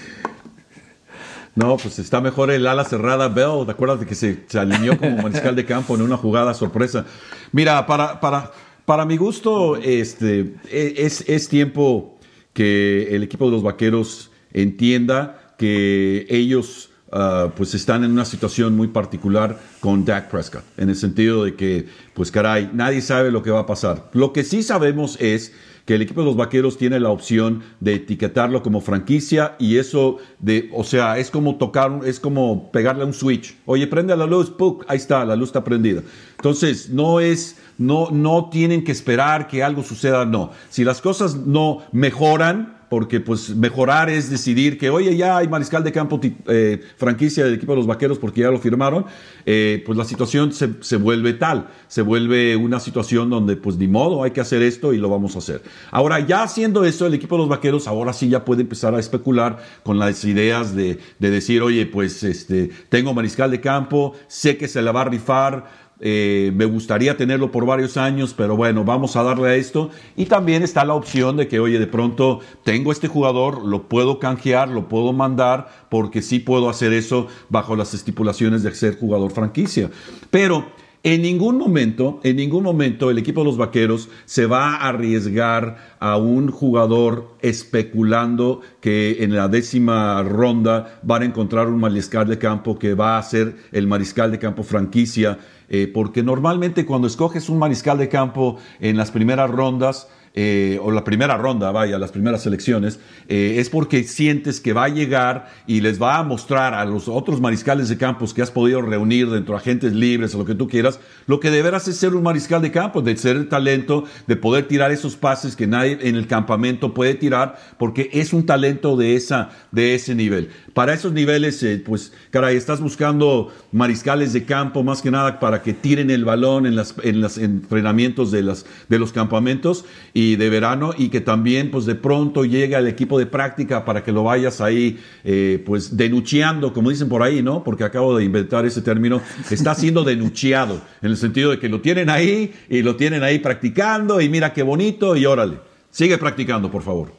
[1.55, 3.67] No, pues está mejor el ala cerrada Bell.
[3.67, 7.07] ¿Te acuerdas de que se, alineó como mariscal de campo en una jugada sorpresa?
[7.53, 8.53] Mira, para, para,
[8.85, 12.19] para mi gusto, este, e, es, es tiempo
[12.53, 18.77] que el equipo de los vaqueros entienda que ellos Uh, pues están en una situación
[18.77, 23.43] muy particular con Dak Prescott, en el sentido de que, pues caray, nadie sabe lo
[23.43, 24.09] que va a pasar.
[24.13, 25.53] Lo que sí sabemos es
[25.91, 30.19] que el equipo de los Vaqueros tiene la opción de etiquetarlo como franquicia y eso
[30.39, 33.57] de, o sea, es como tocar, es como pegarle un switch.
[33.67, 34.85] Oye, prende la luz, ¡puc!
[34.87, 36.03] ahí está, la luz está prendida.
[36.37, 40.53] Entonces, no es, no, no tienen que esperar que algo suceda, no.
[40.69, 45.85] Si las cosas no mejoran, porque pues mejorar es decidir que, oye, ya hay mariscal
[45.85, 49.07] de campo eh, franquicia del equipo de los vaqueros porque ya lo firmaron,
[49.47, 53.87] eh, pues la situación se, se, vuelve tal, se vuelve una situación donde pues ni
[53.87, 55.63] modo, hay que hacer esto y lo vamos a hacer.
[55.93, 58.99] Ahora, ya haciendo eso, el equipo de los vaqueros ahora sí ya puede empezar a
[58.99, 64.57] especular con las ideas de, de decir, oye, pues este, tengo mariscal de campo, sé
[64.57, 68.85] que se la va a rifar, eh, me gustaría tenerlo por varios años, pero bueno,
[68.85, 69.91] vamos a darle a esto.
[70.17, 74.19] Y también está la opción de que, oye, de pronto tengo este jugador, lo puedo
[74.19, 79.31] canjear, lo puedo mandar, porque sí puedo hacer eso bajo las estipulaciones de ser jugador
[79.31, 79.91] franquicia.
[80.31, 80.67] Pero
[81.03, 85.97] en ningún momento, en ningún momento el equipo de los vaqueros se va a arriesgar
[85.99, 92.37] a un jugador especulando que en la décima ronda van a encontrar un mariscal de
[92.37, 95.39] campo que va a ser el mariscal de campo franquicia
[95.71, 100.93] eh, porque normalmente cuando escoges un mariscal de campo en las primeras rondas, eh, o
[100.93, 105.51] la primera ronda, vaya, las primeras elecciones, eh, es porque sientes que va a llegar
[105.67, 109.29] y les va a mostrar a los otros mariscales de campos que has podido reunir
[109.29, 112.23] dentro de agentes libres o lo que tú quieras, lo que deberás es ser un
[112.23, 116.15] mariscal de campo, de ser el talento, de poder tirar esos pases que nadie en
[116.15, 120.51] el campamento puede tirar, porque es un talento de, esa, de ese nivel.
[120.75, 125.63] Para esos niveles, eh, pues, caray, estás buscando mariscales de campo más que nada para
[125.63, 129.85] que tiren el balón en, las, en los entrenamientos de, las, de los campamentos.
[130.13, 134.03] y de verano y que también pues de pronto llega el equipo de práctica para
[134.03, 137.63] que lo vayas ahí eh, pues denucheando, como dicen por ahí, ¿no?
[137.63, 141.81] Porque acabo de inventar ese término, está siendo denucheado, en el sentido de que lo
[141.81, 145.59] tienen ahí y lo tienen ahí practicando y mira qué bonito y órale,
[145.91, 147.13] sigue practicando, por favor.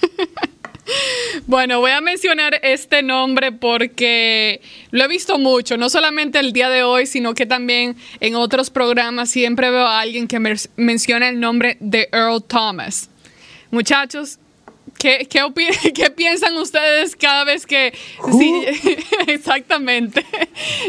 [1.46, 6.68] Bueno, voy a mencionar este nombre porque lo he visto mucho, no solamente el día
[6.68, 10.38] de hoy, sino que también en otros programas siempre veo a alguien que
[10.76, 13.10] menciona el nombre de Earl Thomas.
[13.70, 14.38] Muchachos,
[14.98, 17.94] ¿Qué, qué, piensan ustedes cada vez que...
[18.38, 18.64] Sí,
[19.26, 20.24] exactamente.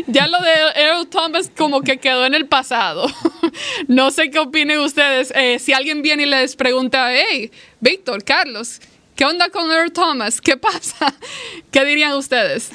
[0.07, 3.07] Ya lo de Earl Thomas como que quedó en el pasado.
[3.87, 5.31] No sé qué opinen ustedes.
[5.35, 8.81] Eh, si alguien viene y les pregunta, hey, Víctor, Carlos,
[9.15, 10.41] ¿Qué onda con Earl Thomas?
[10.41, 11.13] ¿Qué pasa?
[11.71, 12.71] ¿Qué dirían ustedes?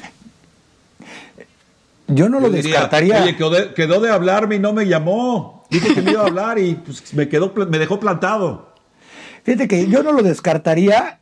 [2.07, 3.23] Yo no lo descartaría.
[3.23, 5.65] Oye, quedó de, hablarme y no me llamó.
[5.69, 8.73] Dije que me iba a hablar y pues, me, quedó, me dejó plantado.
[9.43, 11.19] Fíjate que yo no lo descartaría,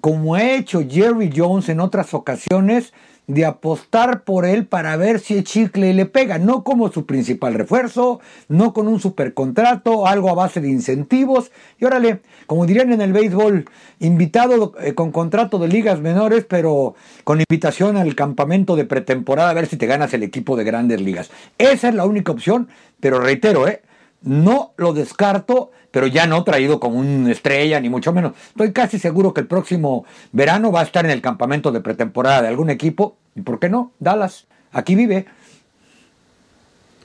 [0.00, 2.92] como ha hecho Jerry Jones en otras ocasiones,
[3.28, 7.54] de apostar por él para ver si el chicle le pega, no como su principal
[7.54, 11.52] refuerzo, no con un supercontrato, algo a base de incentivos.
[11.78, 13.66] Y órale, como dirían en el béisbol,
[14.00, 19.54] invitado eh, con contrato de ligas menores, pero con invitación al campamento de pretemporada a
[19.54, 21.30] ver si te ganas el equipo de grandes ligas.
[21.58, 23.82] Esa es la única opción, pero reitero, ¿eh?
[24.22, 28.32] No lo descarto, pero ya no traído como una estrella, ni mucho menos.
[28.48, 32.40] Estoy casi seguro que el próximo verano va a estar en el campamento de pretemporada
[32.40, 33.18] de algún equipo.
[33.36, 33.92] ¿Y por qué no?
[34.00, 35.26] Dallas, aquí vive.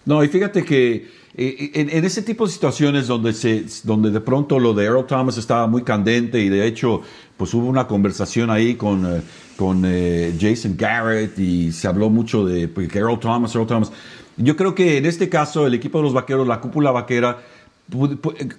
[0.06, 4.60] No, y fíjate que eh, en, ese tipo de situaciones donde, se, donde de pronto
[4.60, 7.02] lo de Earl Thomas estaba muy candente y de hecho
[7.38, 9.22] pues hubo una conversación ahí con, eh,
[9.58, 13.92] con eh, Jason Garrett y se habló mucho de pues, Earl Thomas, Earl Thomas.
[14.38, 17.40] Yo creo que en este caso el equipo de los vaqueros, la cúpula vaquera,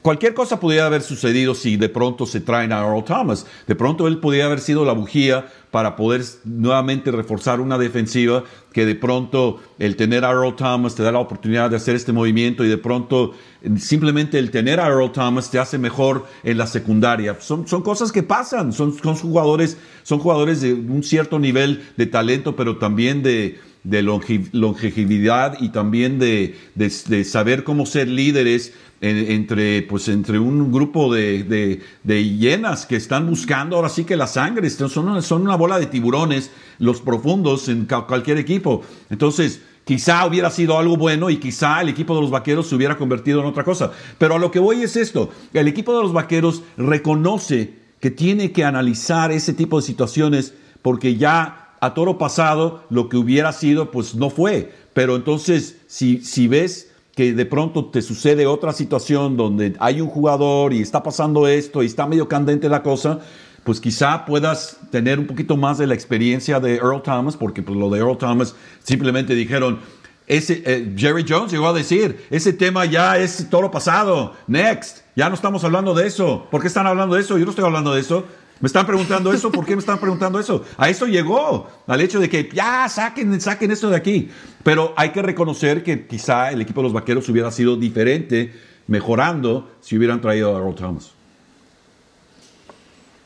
[0.03, 3.47] Cualquier cosa podría haber sucedido si de pronto se traen a Earl Thomas.
[3.67, 8.85] De pronto él podría haber sido la bujía para poder nuevamente reforzar una defensiva que
[8.85, 12.65] de pronto el tener a Earl Thomas te da la oportunidad de hacer este movimiento
[12.65, 13.33] y de pronto
[13.79, 17.37] simplemente el tener a Earl Thomas te hace mejor en la secundaria.
[17.41, 22.07] Son, son cosas que pasan, son, son, jugadores, son jugadores de un cierto nivel de
[22.07, 29.83] talento, pero también de, de longevidad y también de, de, saber cómo ser líderes entre,
[29.83, 34.71] pues, entre un grupo de, de, hienas que están buscando ahora sí que la sangre.
[34.71, 38.83] Son, son una bola de tiburones, los profundos en cualquier equipo.
[39.11, 42.97] Entonces, quizá hubiera sido algo bueno y quizá el equipo de los vaqueros se hubiera
[42.97, 43.93] convertido en otra cosa.
[44.17, 48.53] Pero a lo que voy es esto, el equipo de los vaqueros reconoce que tiene
[48.53, 53.91] que analizar ese tipo de situaciones porque ya a toro pasado lo que hubiera sido,
[53.91, 54.73] pues no fue.
[54.93, 60.09] Pero entonces, si, si ves que de pronto te sucede otra situación donde hay un
[60.09, 63.21] jugador y está pasando esto y está medio candente la cosa,
[63.65, 67.79] pues quizá puedas tener un poquito más de la experiencia de Earl Thomas, porque pues
[67.79, 69.81] lo de Earl Thomas simplemente dijeron,
[70.27, 75.29] ese, eh, Jerry Jones llegó a decir, ese tema ya es todo pasado, next, ya
[75.29, 77.39] no estamos hablando de eso, ¿por qué están hablando de eso?
[77.39, 78.25] Yo no estoy hablando de eso,
[78.65, 80.65] me están preguntando eso, ¿por qué me están preguntando eso?
[80.79, 84.31] A eso llegó, al hecho de que ya saquen, saquen esto de aquí.
[84.63, 88.55] Pero hay que reconocer que quizá el equipo de los vaqueros hubiera sido diferente,
[88.87, 91.13] mejorando, si hubieran traído a Earl Thomas.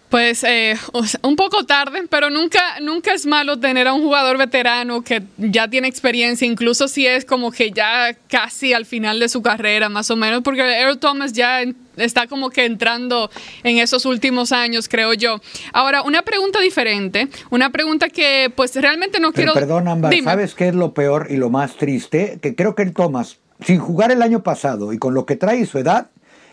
[0.09, 0.75] Pues eh,
[1.23, 5.69] un poco tarde, pero nunca, nunca es malo tener a un jugador veterano que ya
[5.69, 10.11] tiene experiencia, incluso si es como que ya casi al final de su carrera, más
[10.11, 11.63] o menos, porque Earl Thomas ya
[11.97, 13.31] está como que entrando
[13.63, 15.41] en esos últimos años, creo yo.
[15.75, 19.53] Ahora, una pregunta diferente, una pregunta que pues realmente no quiero...
[19.53, 22.39] Perdón, Amber, ¿sabes qué es lo peor y lo más triste?
[22.41, 25.67] Que creo que el Thomas, sin jugar el año pasado y con lo que trae
[25.67, 26.09] su edad,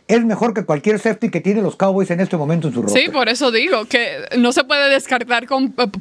[0.08, 3.02] es mejor que cualquier safety que tienen los Cowboys en este momento en su roster.
[3.02, 5.48] Sí, por eso digo que no se puede descartar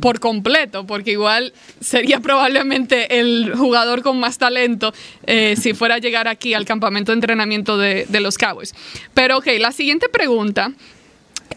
[0.00, 4.92] por completo, porque igual sería probablemente el jugador con más talento
[5.26, 8.74] eh, si fuera a llegar aquí al campamento de entrenamiento de, de los Cowboys.
[9.14, 10.72] Pero ok, la siguiente pregunta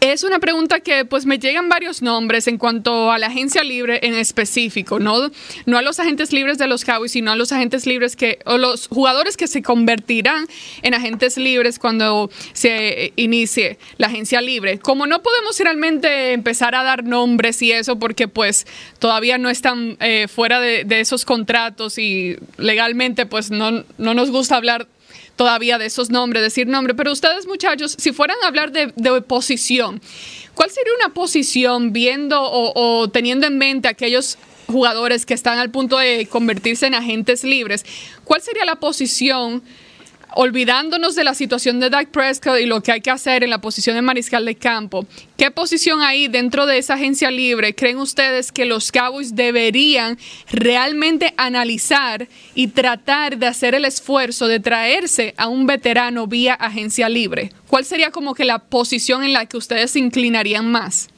[0.00, 4.00] es una pregunta que pues me llegan varios nombres en cuanto a la agencia libre
[4.02, 5.30] en específico, no,
[5.66, 8.58] no a los agentes libres de los Cowboys, sino a los agentes libres que, o
[8.58, 10.46] los jugadores que se convertirán
[10.82, 14.78] en agentes libres cuando se inicie la agencia libre.
[14.78, 18.66] Como no podemos realmente empezar a dar nombres y eso porque pues
[18.98, 24.30] todavía no están eh, fuera de, de, esos contratos y legalmente pues no, no nos
[24.30, 24.86] gusta hablar
[25.38, 28.88] todavía de esos nombres, decir nombre, pero ustedes muchachos, si fueran a hablar de,
[29.22, 30.02] posición,
[30.52, 34.36] ¿cuál sería una posición viendo o, teniendo en mente aquellos
[34.66, 37.86] jugadores que están al punto de convertirse en agentes libres?
[38.24, 39.62] ¿Cuál sería la posición
[40.40, 43.60] olvidándonos de la situación de Dak Prescott y lo que hay que hacer en la
[43.60, 45.04] posición de mariscal de campo,
[45.36, 50.16] ¿qué posición ahí dentro de esa agencia libre creen ustedes que los Cowboys deberían
[50.52, 57.08] realmente analizar y tratar de hacer el esfuerzo de traerse a un veterano vía agencia
[57.08, 57.50] libre?
[57.66, 61.08] ¿Cuál sería como que la posición en la que ustedes se inclinarían más?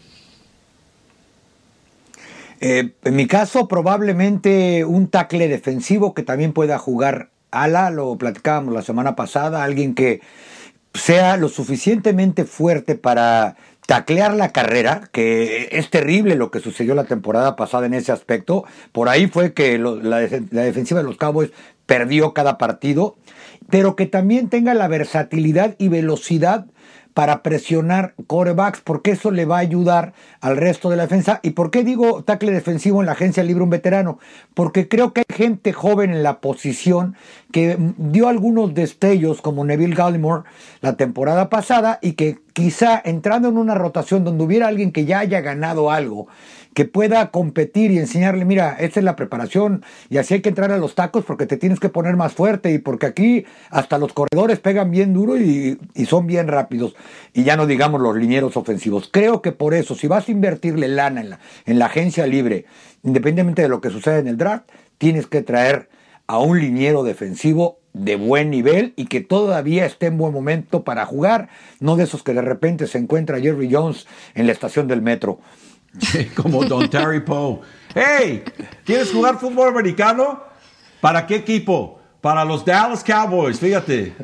[2.62, 8.74] Eh, en mi caso, probablemente un tackle defensivo que también pueda jugar ala, lo platicábamos
[8.74, 10.20] la semana pasada, alguien que
[10.94, 17.04] sea lo suficientemente fuerte para taclear la carrera, que es terrible lo que sucedió la
[17.04, 18.64] temporada pasada en ese aspecto.
[18.92, 20.20] Por ahí fue que la,
[20.50, 21.50] la, defensiva de los Cowboys
[21.86, 23.16] perdió cada partido,
[23.68, 26.66] pero que también tenga la versatilidad y velocidad
[27.20, 31.38] para presionar corebacks, porque eso le va a ayudar al resto de la defensa.
[31.42, 34.18] ¿Y por qué digo tackle defensivo en la agencia libre un veterano?
[34.54, 37.16] Porque creo que hay gente joven en la posición
[37.52, 40.44] que dio algunos destellos como Neville Gallimore
[40.80, 45.18] la temporada pasada y que quizá entrando en una rotación donde hubiera alguien que ya
[45.18, 46.26] haya ganado algo,
[46.74, 50.70] que pueda competir y enseñarle, mira, esta es la preparación y así hay que entrar
[50.70, 54.12] a los tacos porque te tienes que poner más fuerte y porque aquí hasta los
[54.12, 56.94] corredores pegan bien duro y, son bien rápidos
[57.32, 59.08] y ya no digamos los linieros ofensivos.
[59.12, 62.66] Creo que por eso, si vas a invertirle lana en la, en la agencia libre,
[63.02, 64.68] independientemente de lo que suceda en el draft,
[64.98, 65.88] tienes que traer
[66.26, 71.04] a un liniero defensivo de buen nivel y que todavía esté en buen momento para
[71.06, 71.48] jugar,
[71.80, 75.40] no de esos que de repente se encuentra Jerry Jones en la estación del metro.
[76.34, 77.60] Como Don Terry Poe.
[77.94, 78.44] Hey,
[78.84, 80.42] ¿quieres jugar fútbol americano?
[81.00, 82.00] ¿Para qué equipo?
[82.20, 84.14] Para los Dallas Cowboys, fíjate.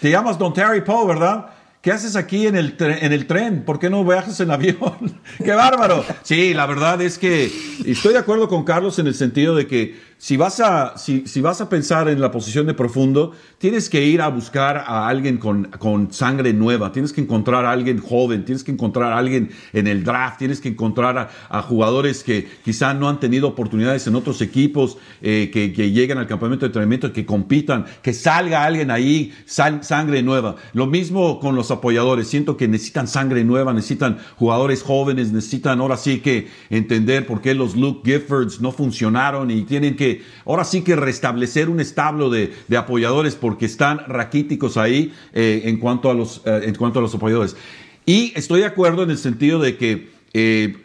[0.00, 1.46] Te llamas Don Terry Poe, ¿verdad?
[1.80, 3.64] ¿Qué haces aquí en el, en el tren?
[3.64, 5.20] ¿Por qué no viajas en avión?
[5.38, 6.04] ¡Qué bárbaro!
[6.22, 7.50] Sí, la verdad es que
[7.86, 11.42] estoy de acuerdo con Carlos en el sentido de que si vas, a, si, si,
[11.42, 15.36] vas a pensar en la posición de profundo, tienes que ir a buscar a alguien
[15.36, 19.50] con, con, sangre nueva, tienes que encontrar a alguien joven, tienes que encontrar a alguien
[19.74, 24.14] en el draft, tienes que encontrar a, jugadores que quizá no han tenido oportunidades en
[24.14, 28.90] otros equipos, eh, que, que, lleguen al campamento de entrenamiento, que compitan, que salga alguien
[28.90, 30.56] ahí, sangre nueva.
[30.72, 35.98] Lo mismo con los apoyadores, siento que necesitan sangre nueva, necesitan jugadores jóvenes, necesitan ahora
[35.98, 40.05] sí que entender por qué los Luke Giffords no funcionaron y tienen que
[40.44, 46.10] ahora sí que restablecer un establo de, apoyadores porque están raquíticos ahí eh, en, cuanto
[46.10, 47.56] a los, eh, en cuanto a los apoyadores.
[48.04, 50.76] Y estoy de acuerdo en el sentido de que eh,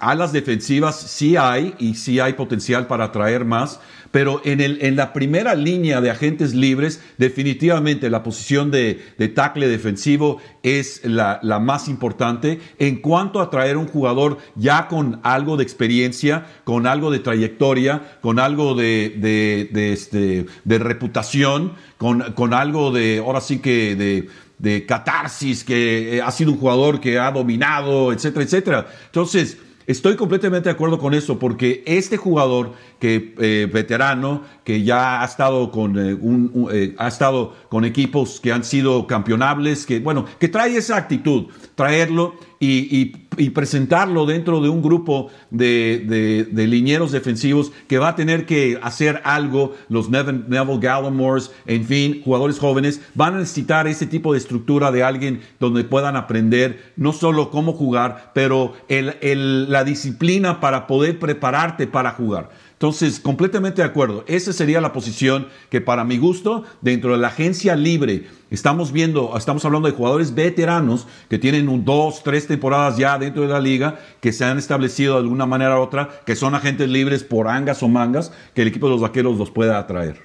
[0.00, 3.80] alas defensivas sí hay y sí hay potencial para atraer más,
[4.12, 9.28] pero en, el, en la primera línea de agentes libres, definitivamente la posición de, de
[9.28, 15.18] tackle defensivo es la, la, más importante en cuanto a traer un jugador ya con
[15.24, 22.20] algo de experiencia, con algo de trayectoria, con algo de, de, de, este, reputación, con,
[22.34, 24.28] con algo de, ahora sí que de
[24.62, 28.86] de catarsis, que eh, ha sido un jugador que ha dominado, etcétera, etcétera.
[29.06, 35.22] Entonces, Estoy completamente de acuerdo con eso, porque este jugador que eh, veterano, que ya
[35.22, 39.98] ha estado con eh, un, eh, ha estado con equipos que han sido campeonables, que
[39.98, 41.46] bueno, que trae esa actitud,
[41.82, 43.06] traerlo y,
[43.50, 49.74] presentarlo dentro de un grupo de, linieros defensivos que va a tener que hacer algo,
[49.88, 54.92] los Neville, Neville Gallimores, en fin, jugadores jóvenes, van a necesitar ese tipo de estructura
[54.92, 61.88] de alguien donde puedan aprender no solo cómo jugar, pero la disciplina para poder prepararte
[61.88, 62.50] para jugar.
[62.82, 64.24] Entonces, completamente de acuerdo.
[64.26, 69.38] Esa sería la posición que para mi gusto, dentro de la agencia libre, estamos viendo,
[69.38, 74.00] estamos hablando de jugadores veteranos que tienen dos, tres temporadas ya dentro de la liga,
[74.20, 77.84] que se han establecido de alguna manera u otra, que son agentes libres por angas
[77.84, 80.20] o mangas, que el equipo de los vaqueros los pueda atraer.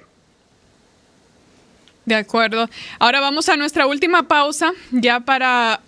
[2.06, 2.68] De acuerdo.
[2.98, 5.78] Ahora vamos a nuestra última pausa, ya para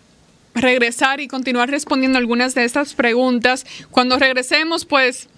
[0.54, 3.66] regresar y continuar respondiendo algunas de estas preguntas.
[3.90, 5.29] Cuando regresemos, pues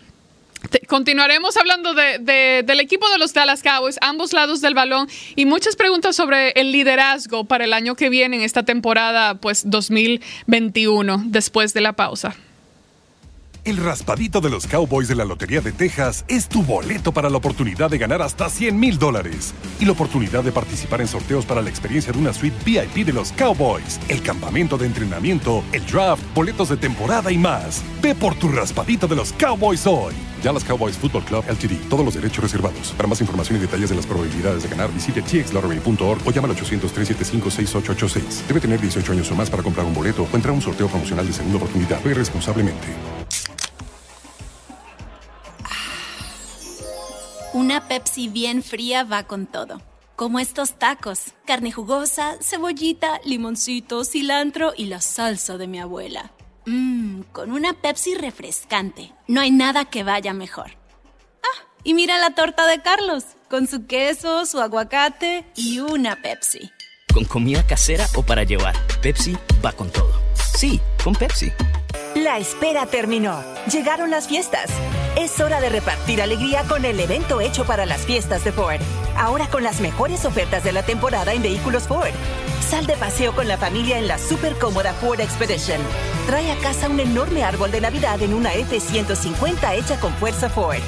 [0.89, 5.77] continuaremos hablando de, del equipo de los Dallas Cowboys, ambos lados del balón y muchas
[5.77, 11.75] preguntas sobre el liderazgo para el año que viene en esta temporada pues 2021 después
[11.75, 12.37] de la pausa.
[13.65, 17.37] El raspadito de los Cowboys de la Lotería de Texas es tu boleto para la
[17.37, 21.63] oportunidad de ganar hasta 100 mil dólares y la oportunidad de participar en sorteos para
[21.63, 26.25] la experiencia de una suite VIP de los Cowboys, el campamento de entrenamiento, el draft,
[26.35, 27.85] boletos de temporada y más.
[28.03, 30.15] Ve por tu raspadito de los Cowboys hoy.
[30.43, 31.89] Dallas Cowboys Football Club LTD.
[31.89, 32.93] Todos los derechos reservados.
[32.97, 36.57] Para más información y detalles de las probabilidades de ganar, visite txlottery.org o llama al
[36.57, 38.47] 800-375-6886.
[38.49, 40.89] Debe tener 18 años o más para comprar un boleto o entrar a un sorteo
[40.89, 42.03] promocional de segunda oportunidad.
[42.03, 43.22] Ve responsablemente.
[47.53, 49.81] Una Pepsi bien fría va con todo
[50.23, 51.33] como estos tacos.
[51.47, 56.31] Carne jugosa, cebollita, limoncito, cilantro y la salsa de mi abuela.
[56.65, 59.13] Mmm, con una Pepsi refrescante.
[59.27, 60.77] No hay nada que vaya mejor.
[61.43, 66.71] Ah, y mira la torta de Carlos, con su queso, su aguacate y una Pepsi.
[67.13, 70.13] Con comida casera o para llevar, Pepsi va con todo.
[70.57, 71.51] Sí, con Pepsi.
[72.15, 73.43] La espera terminó.
[73.73, 74.69] Llegaron las fiestas.
[75.19, 78.81] Es hora de repartir alegría con el evento hecho para las fiestas de Ford.
[79.17, 82.11] Ahora con las mejores ofertas de la temporada en vehículos Ford.
[82.69, 85.81] Sal de paseo con la familia en la super cómoda Ford Expedition.
[86.27, 90.81] Trae a casa un enorme árbol de Navidad en una F-150 hecha con fuerza Ford.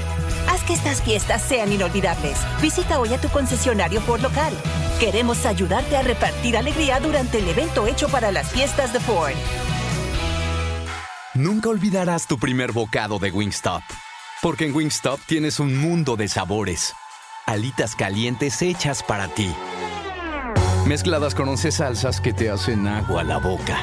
[0.49, 2.37] Haz que estas fiestas sean inolvidables.
[2.61, 4.53] Visita hoy a tu concesionario Ford local.
[5.01, 9.33] Queremos ayudarte a repartir alegría durante el evento hecho para las fiestas de Ford.
[11.37, 13.83] Nunca olvidarás tu primer bocado de Wingstop.
[14.41, 16.95] Porque en Wingstop tienes un mundo de sabores.
[17.47, 19.53] Alitas calientes hechas para ti.
[20.87, 23.79] Mezcladas con 11 salsas que te hacen agua a la boca.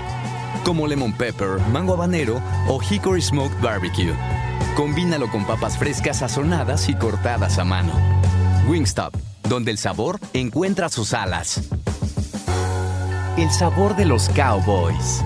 [0.64, 4.16] Como lemon pepper, mango habanero o hickory smoked barbecue.
[4.78, 7.92] Combínalo con papas frescas sazonadas y cortadas a mano.
[8.66, 9.14] Wingstop,
[9.50, 11.60] donde el sabor encuentra sus alas.
[13.36, 15.22] El sabor de los cowboys.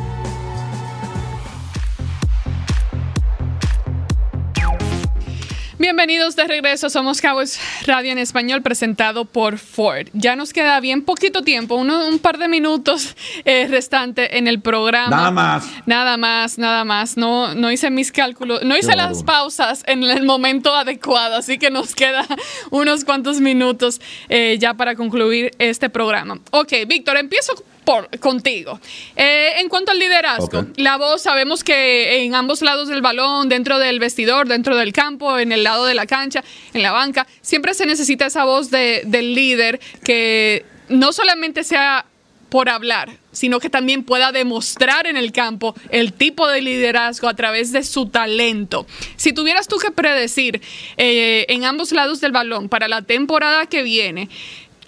[5.85, 10.07] Bienvenidos de regreso, somos Cowboys Radio en Español presentado por Ford.
[10.13, 13.15] Ya nos queda bien poquito tiempo, un par de minutos
[13.45, 15.15] eh, restante en el programa.
[15.15, 15.67] Nada más.
[15.85, 17.17] Nada más, nada más.
[17.17, 21.69] No, no hice mis cálculos, no hice las pausas en el momento adecuado, así que
[21.69, 22.25] nos queda
[22.71, 26.39] unos cuantos minutos eh, ya para concluir este programa.
[26.49, 28.79] Ok, Víctor, empiezo por, contigo.
[29.15, 33.79] Eh, en cuanto al liderazgo, la voz, sabemos que en ambos lados del balón, dentro
[33.79, 37.73] del vestidor, dentro del campo, en el lado de la cancha, en la banca, siempre
[37.73, 42.05] se necesita esa voz del líder que no solamente sea
[42.49, 47.33] por hablar, sino que también pueda demostrar en el campo el tipo de liderazgo a
[47.33, 48.85] través de su talento.
[49.17, 50.61] Si tuvieras tú que predecir
[50.95, 54.29] eh, en ambos lados del balón para la temporada que viene,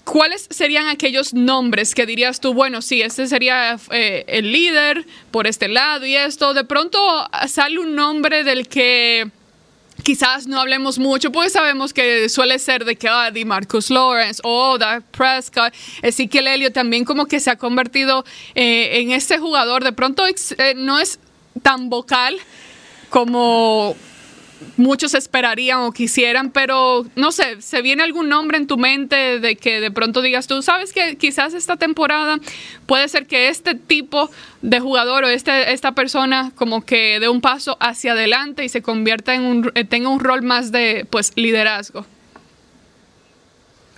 [0.07, 5.47] ¿cuáles serían aquellos nombres que dirías tú, bueno, sí, este sería eh, el líder por
[5.47, 6.53] este lado y esto?
[6.53, 6.97] De pronto
[7.47, 9.29] sale un nombre del que
[10.03, 14.77] quizás no hablemos mucho, porque sabemos que suele ser de que ah, Marcus Lawrence o
[14.77, 18.23] Dak Prescott, Ezekiel Elliott también como que se ha convertido
[18.55, 19.83] eh, en este jugador.
[19.83, 21.19] De pronto eh, no es
[21.61, 22.37] tan vocal
[23.09, 23.95] como
[24.75, 29.55] muchos esperarían o quisieran, pero no sé, ¿se viene algún nombre en tu mente de
[29.55, 32.39] que de pronto digas tú, sabes que quizás esta temporada
[32.85, 34.29] puede ser que este tipo
[34.61, 38.81] de jugador o este, esta persona como que dé un paso hacia adelante y se
[38.81, 42.05] convierta en un, eh, tenga un rol más de pues liderazgo?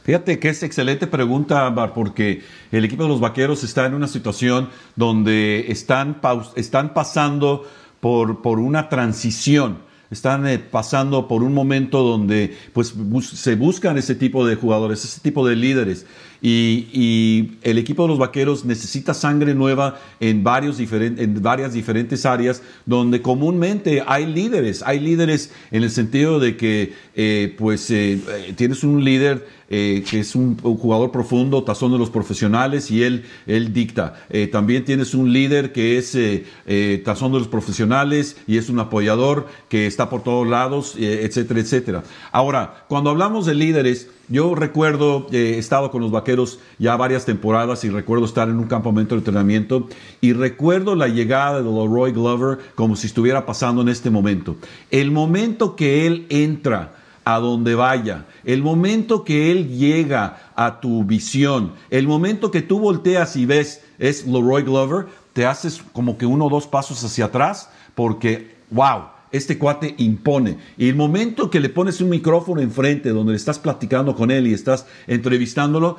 [0.04, 2.42] Fíjate que es excelente pregunta, Ambar, porque
[2.72, 6.20] el equipo de los Vaqueros está en una situación donde están,
[6.56, 12.94] están pasando por, por una transición están eh, pasando por un momento donde pues,
[13.34, 16.06] se buscan ese tipo de jugadores, ese tipo de líderes.
[16.42, 22.62] Y, el equipo de los Vaqueros necesita sangre nueva en, varios en varias diferentes áreas
[22.86, 24.84] donde comúnmente hay líderes.
[24.84, 28.20] Hay líderes en el sentido de que eh, pues, eh,
[28.56, 33.26] tienes un líder eh, que es un, jugador profundo, tazón de los profesionales y él,
[33.46, 34.16] él dicta.
[34.32, 38.80] Eh, también tienes un líder que es eh, tazón de los profesionales y es un
[38.80, 42.04] apoyador que está por todos lados, etcétera, etcétera.
[42.32, 47.84] Ahora, cuando hablamos de líderes, yo recuerdo, he estado con los vaqueros ya varias temporadas
[47.84, 49.88] y recuerdo estar en un campamento de entrenamiento
[50.22, 54.56] y recuerdo la llegada de Leroy Glover como si estuviera pasando en este momento.
[54.92, 56.94] El momento que él entra
[57.26, 62.80] a donde vaya, el momento que Él llega a tu visión, el momento que tú
[62.80, 67.26] volteas y ves es Leroy Glover, te haces como que uno o dos pasos hacia
[67.26, 70.58] atrás porque, wow, este cuate impone.
[70.78, 74.48] Y el momento que le pones un micrófono enfrente donde le estás platicando con él
[74.48, 75.98] y estás entrevistándolo,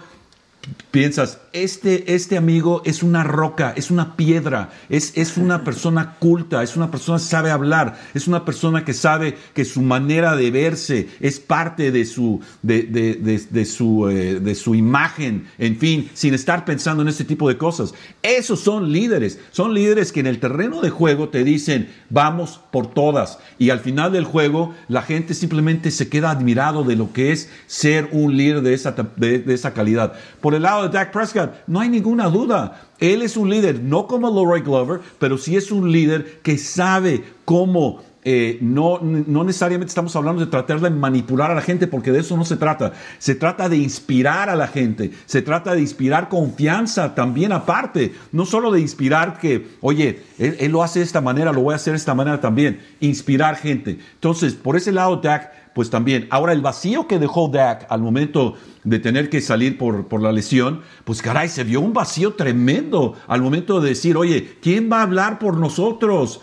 [0.90, 6.62] piensas, este, este amigo es una roca, es una piedra, es, es una persona culta,
[6.62, 10.50] es una persona que sabe hablar, es una persona que sabe que su manera de
[10.50, 13.14] verse es parte de su, de, de,
[13.50, 17.56] de, su, eh, de su imagen, en fin, sin estar pensando en este tipo de
[17.56, 17.94] cosas.
[18.22, 22.88] Esos son líderes, son líderes que en el terreno de juego te dicen, vamos por
[22.92, 27.32] todas, y al final del juego la gente simplemente se queda admirado de lo que
[27.32, 30.14] es ser un líder de esa, de, esa calidad.
[30.40, 32.88] Por el lado de Dak Prescott, no hay ninguna duda.
[32.98, 37.24] Él es un líder, no como Leroy Glover, pero sí es un líder que sabe
[37.44, 42.12] cómo eh, no, no necesariamente estamos hablando de tratar de manipular a la gente, porque
[42.12, 42.92] de eso no se trata.
[43.18, 48.44] Se trata de inspirar a la gente, se trata de inspirar confianza también aparte, no
[48.44, 51.92] solo de inspirar que, oye, él, lo hace de esta manera, lo voy a hacer
[51.94, 53.98] de esta manera también, inspirar gente.
[54.14, 56.26] Entonces, por ese lado, Dak, pues también.
[56.30, 58.54] Ahora, el vacío que dejó Dak al momento
[58.84, 63.14] de tener que salir por, por la lesión, pues caray, se vio un vacío tremendo
[63.28, 66.42] al momento de decir, oye, ¿quién va a hablar por nosotros?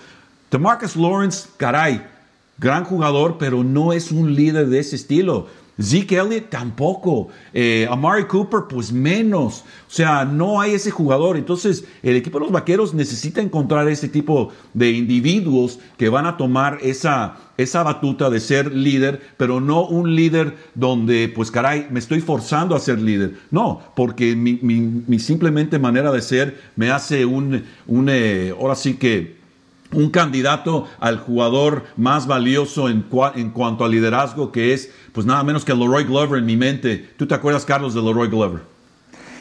[0.56, 2.02] Marcus Lawrence, caray,
[2.58, 5.48] gran jugador, pero no es un líder de ese estilo.
[5.80, 7.30] Zeke Elliott tampoco.
[7.54, 9.64] Eh, Amari Cooper, pues menos.
[9.88, 11.38] O sea, no hay ese jugador.
[11.38, 16.38] Entonces, el equipo de los vaqueros necesita encontrar ese tipo de individuos que van a
[16.38, 22.00] tomar esa, esa batuta de ser líder, pero no un líder donde, pues caray, me
[22.00, 23.38] estoy forzando a ser líder.
[23.52, 29.37] No, porque mi, simplemente manera de ser me hace un, un eh, ahora sí que
[29.92, 35.44] un candidato al jugador más valioso en, en, cuanto a liderazgo, que es pues nada
[35.44, 37.10] menos que Leroy Glover en mi mente.
[37.18, 38.77] ¿Tú te acuerdas, Carlos, de Leroy Glover?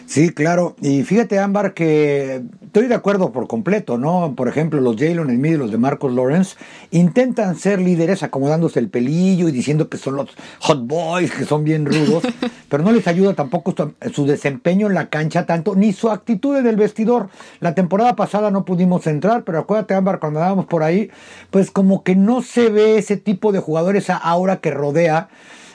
[0.06, 0.76] Sí, claro.
[0.80, 4.34] Y fíjate, Ámbar, que estoy de acuerdo por completo, ¿no?
[4.36, 6.56] Por ejemplo, los Jalen Smith y los de Marcos Lawrence
[6.92, 10.30] intentan ser líderes acomodándose el pelillo y diciendo que son los
[10.60, 12.22] hot boys, que son bien rudos,
[12.68, 13.74] pero no les ayuda tampoco
[14.12, 17.28] su, desempeño en la cancha tanto, ni su actitud en el vestidor.
[17.58, 21.10] La temporada pasada no pudimos entrar, pero acuérdate, Ámbar, cuando andábamos por ahí,
[21.50, 25.28] pues como que no se ve ese tipo de jugadores ahora que rodea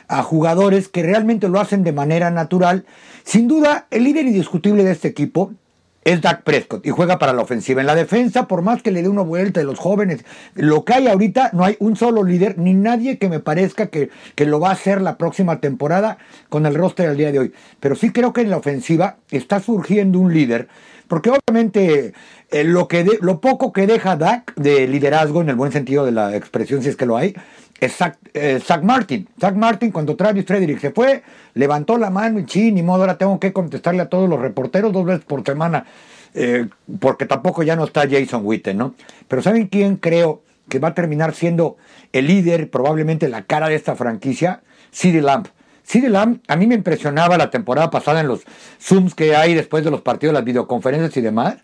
[0.08, 2.86] a jugadores que realmente lo hacen de manera natural
[3.24, 5.54] sin duda, el líder indiscutible de este equipo
[6.04, 7.82] es Dak Prescott y juega para la ofensiva.
[7.82, 10.94] En la defensa, por más que le dé una vuelta de los jóvenes, lo que
[10.94, 14.60] hay ahorita, no hay un solo líder ni nadie que me parezca que, que lo
[14.60, 16.18] va a hacer la próxima temporada
[16.50, 17.54] con el roster del día de hoy.
[17.80, 20.68] Pero sí creo que en la ofensiva está surgiendo un líder,
[21.08, 22.14] porque obviamente
[22.50, 26.12] eh, lo, que lo poco que deja Dak de liderazgo, en el buen sentido de
[26.12, 27.36] la expresión, si es que lo hay,
[27.82, 27.98] es
[28.36, 29.28] eh, Zach, Martin.
[29.40, 31.24] Zach Martin, cuando Travis Frederick se fue,
[31.56, 34.94] levantó la mano y sí, ni modo, ahora tengo que contestarle a todos los reporteros
[34.94, 35.86] dos veces por semana,
[36.36, 36.68] eh,
[37.00, 38.94] porque tampoco ya no está Jason Witten, ¿no?
[39.28, 41.78] Pero ¿saben quién creo que va a terminar siendo
[42.14, 44.62] el líder, probablemente la cara de esta franquicia?
[44.94, 45.48] CeeDee Lamb.
[45.84, 48.42] CeeDee Lamb a mí me impresionaba la temporada pasada en los
[48.80, 51.56] Zooms que hay después de los partidos, las videoconferencias y demás.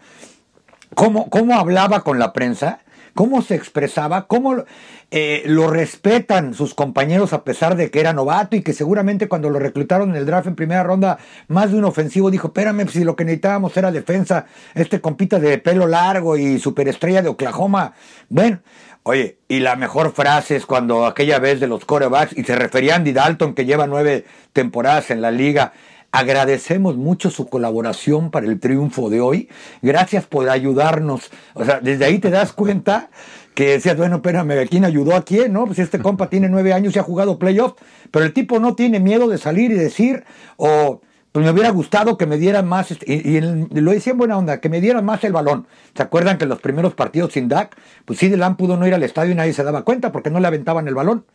[0.96, 2.80] Cómo, cómo hablaba con la prensa
[3.18, 4.64] cómo se expresaba, cómo
[5.10, 9.50] eh, lo respetan sus compañeros a pesar de que era novato y que seguramente cuando
[9.50, 13.04] lo reclutaron en el draft en primera ronda, más de un ofensivo dijo, espérame, si
[13.04, 14.46] lo que necesitábamos era defensa,
[14.76, 17.94] este compita de pelo largo y superestrella de Oklahoma.
[18.30, 18.60] Bueno,
[19.02, 22.94] oye, y la mejor frase es cuando aquella vez de los corebacks, y se refería
[22.94, 25.74] a Andy Dalton, que lleva nueve temporadas en la liga,
[26.18, 29.50] Agradecemos mucho su colaboración para el triunfo de hoy.
[29.84, 31.30] Gracias por ayudarnos.
[31.54, 33.12] O sea, desde ahí te das cuenta
[33.54, 35.54] que decías, bueno, espérame, ¿quién ayudó a quién?
[35.54, 37.74] No, pues este compa tiene nueve años y ha jugado playoff,
[38.10, 40.24] pero el tipo no tiene miedo de salir y decir,
[40.56, 41.02] o
[41.32, 44.60] pues me hubiera gustado que me dieran más, este, y, lo decía en buena onda,
[44.60, 45.68] que me dieran más el balón.
[45.96, 49.04] ¿Se acuerdan que los primeros partidos sin DAC, pues sí, Delan pudo no ir al
[49.04, 51.28] estadio y nadie se daba cuenta porque no le aventaban el balón?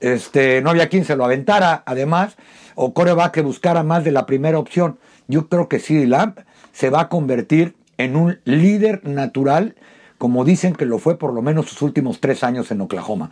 [0.00, 2.36] Este, no había quien se lo aventara, además
[2.74, 4.98] o va que buscara más de la primera opción.
[5.28, 6.40] Yo creo que CD Lamb
[6.72, 9.76] se va a convertir en un líder natural,
[10.18, 13.30] como dicen que lo fue por lo menos sus últimos tres años en Oklahoma.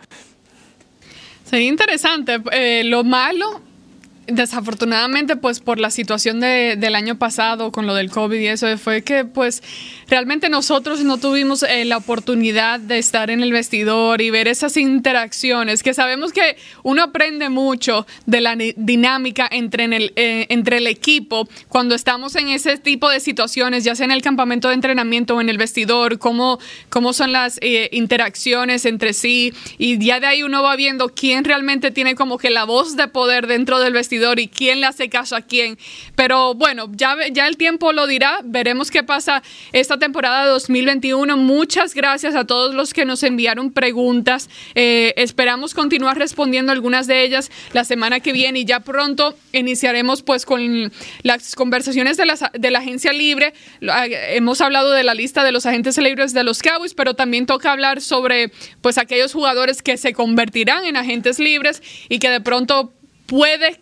[1.45, 2.41] Sería interesante.
[2.53, 3.61] Eh, lo malo
[4.27, 8.67] desafortunadamente, pues por la situación de, del año pasado con lo del COVID y eso,
[8.79, 9.63] fue que pues
[10.09, 14.77] realmente nosotros no tuvimos eh, la oportunidad de estar en el vestidor y ver esas
[14.77, 20.77] interacciones, que sabemos que uno aprende mucho de la dinámica entre, en el, eh, entre
[20.79, 24.75] el equipo cuando estamos en ese tipo de situaciones, ya sea en el campamento de
[24.75, 26.61] entrenamiento o en el vestidor, cómo,
[26.91, 31.45] cómo son las eh, interacciones entre sí y ya de ahí uno va viendo quién
[31.45, 35.09] realmente tiene como que la voz de poder dentro del vestidor y quién le hace
[35.09, 35.79] caso a quién.
[36.15, 38.41] Pero bueno, ya, ya el tiempo lo dirá.
[38.45, 39.43] Veremos qué pasa
[39.73, 41.37] esta temporada 2021.
[41.37, 44.49] Muchas gracias a todos los que nos enviaron preguntas.
[44.75, 50.23] Eh, esperamos continuar respondiendo algunas de ellas la semana que viene y ya pronto iniciaremos
[50.23, 50.93] pues con
[51.23, 53.55] las conversaciones de la, de la agencia libre.
[53.81, 57.73] Hemos hablado de la lista de los agentes libres de los Cowboys, pero también toca
[57.73, 62.93] hablar sobre pues aquellos jugadores que se convertirán en agentes libres y que de pronto
[63.27, 63.81] puede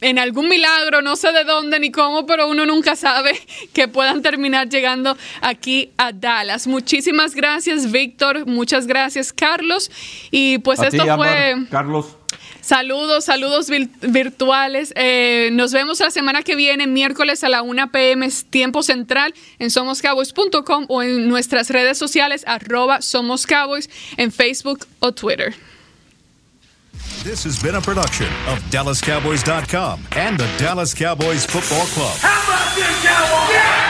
[0.00, 3.40] en algún milagro, no sé de dónde ni cómo, pero uno nunca sabe
[3.72, 6.66] que puedan terminar llegando aquí a Dallas.
[6.66, 8.46] Muchísimas gracias, Víctor.
[8.46, 9.90] Muchas gracias, Carlos.
[10.30, 11.66] Y pues esto fue.
[11.70, 12.18] Carlos.
[12.60, 13.70] Saludos, saludos
[14.02, 14.92] virtuales.
[14.94, 19.70] Eh, nos vemos la semana que viene, miércoles a la 1 pm, tiempo central, en
[19.70, 23.88] somoscowboys.com o en nuestras redes sociales, arroba Somos Cowboys,
[24.18, 25.54] en Facebook o Twitter.
[27.24, 32.16] This has been a production of DallasCowboys.com and the Dallas Cowboys Football Club.
[32.20, 33.54] How about this, Cowboys?
[33.54, 33.87] Yeah!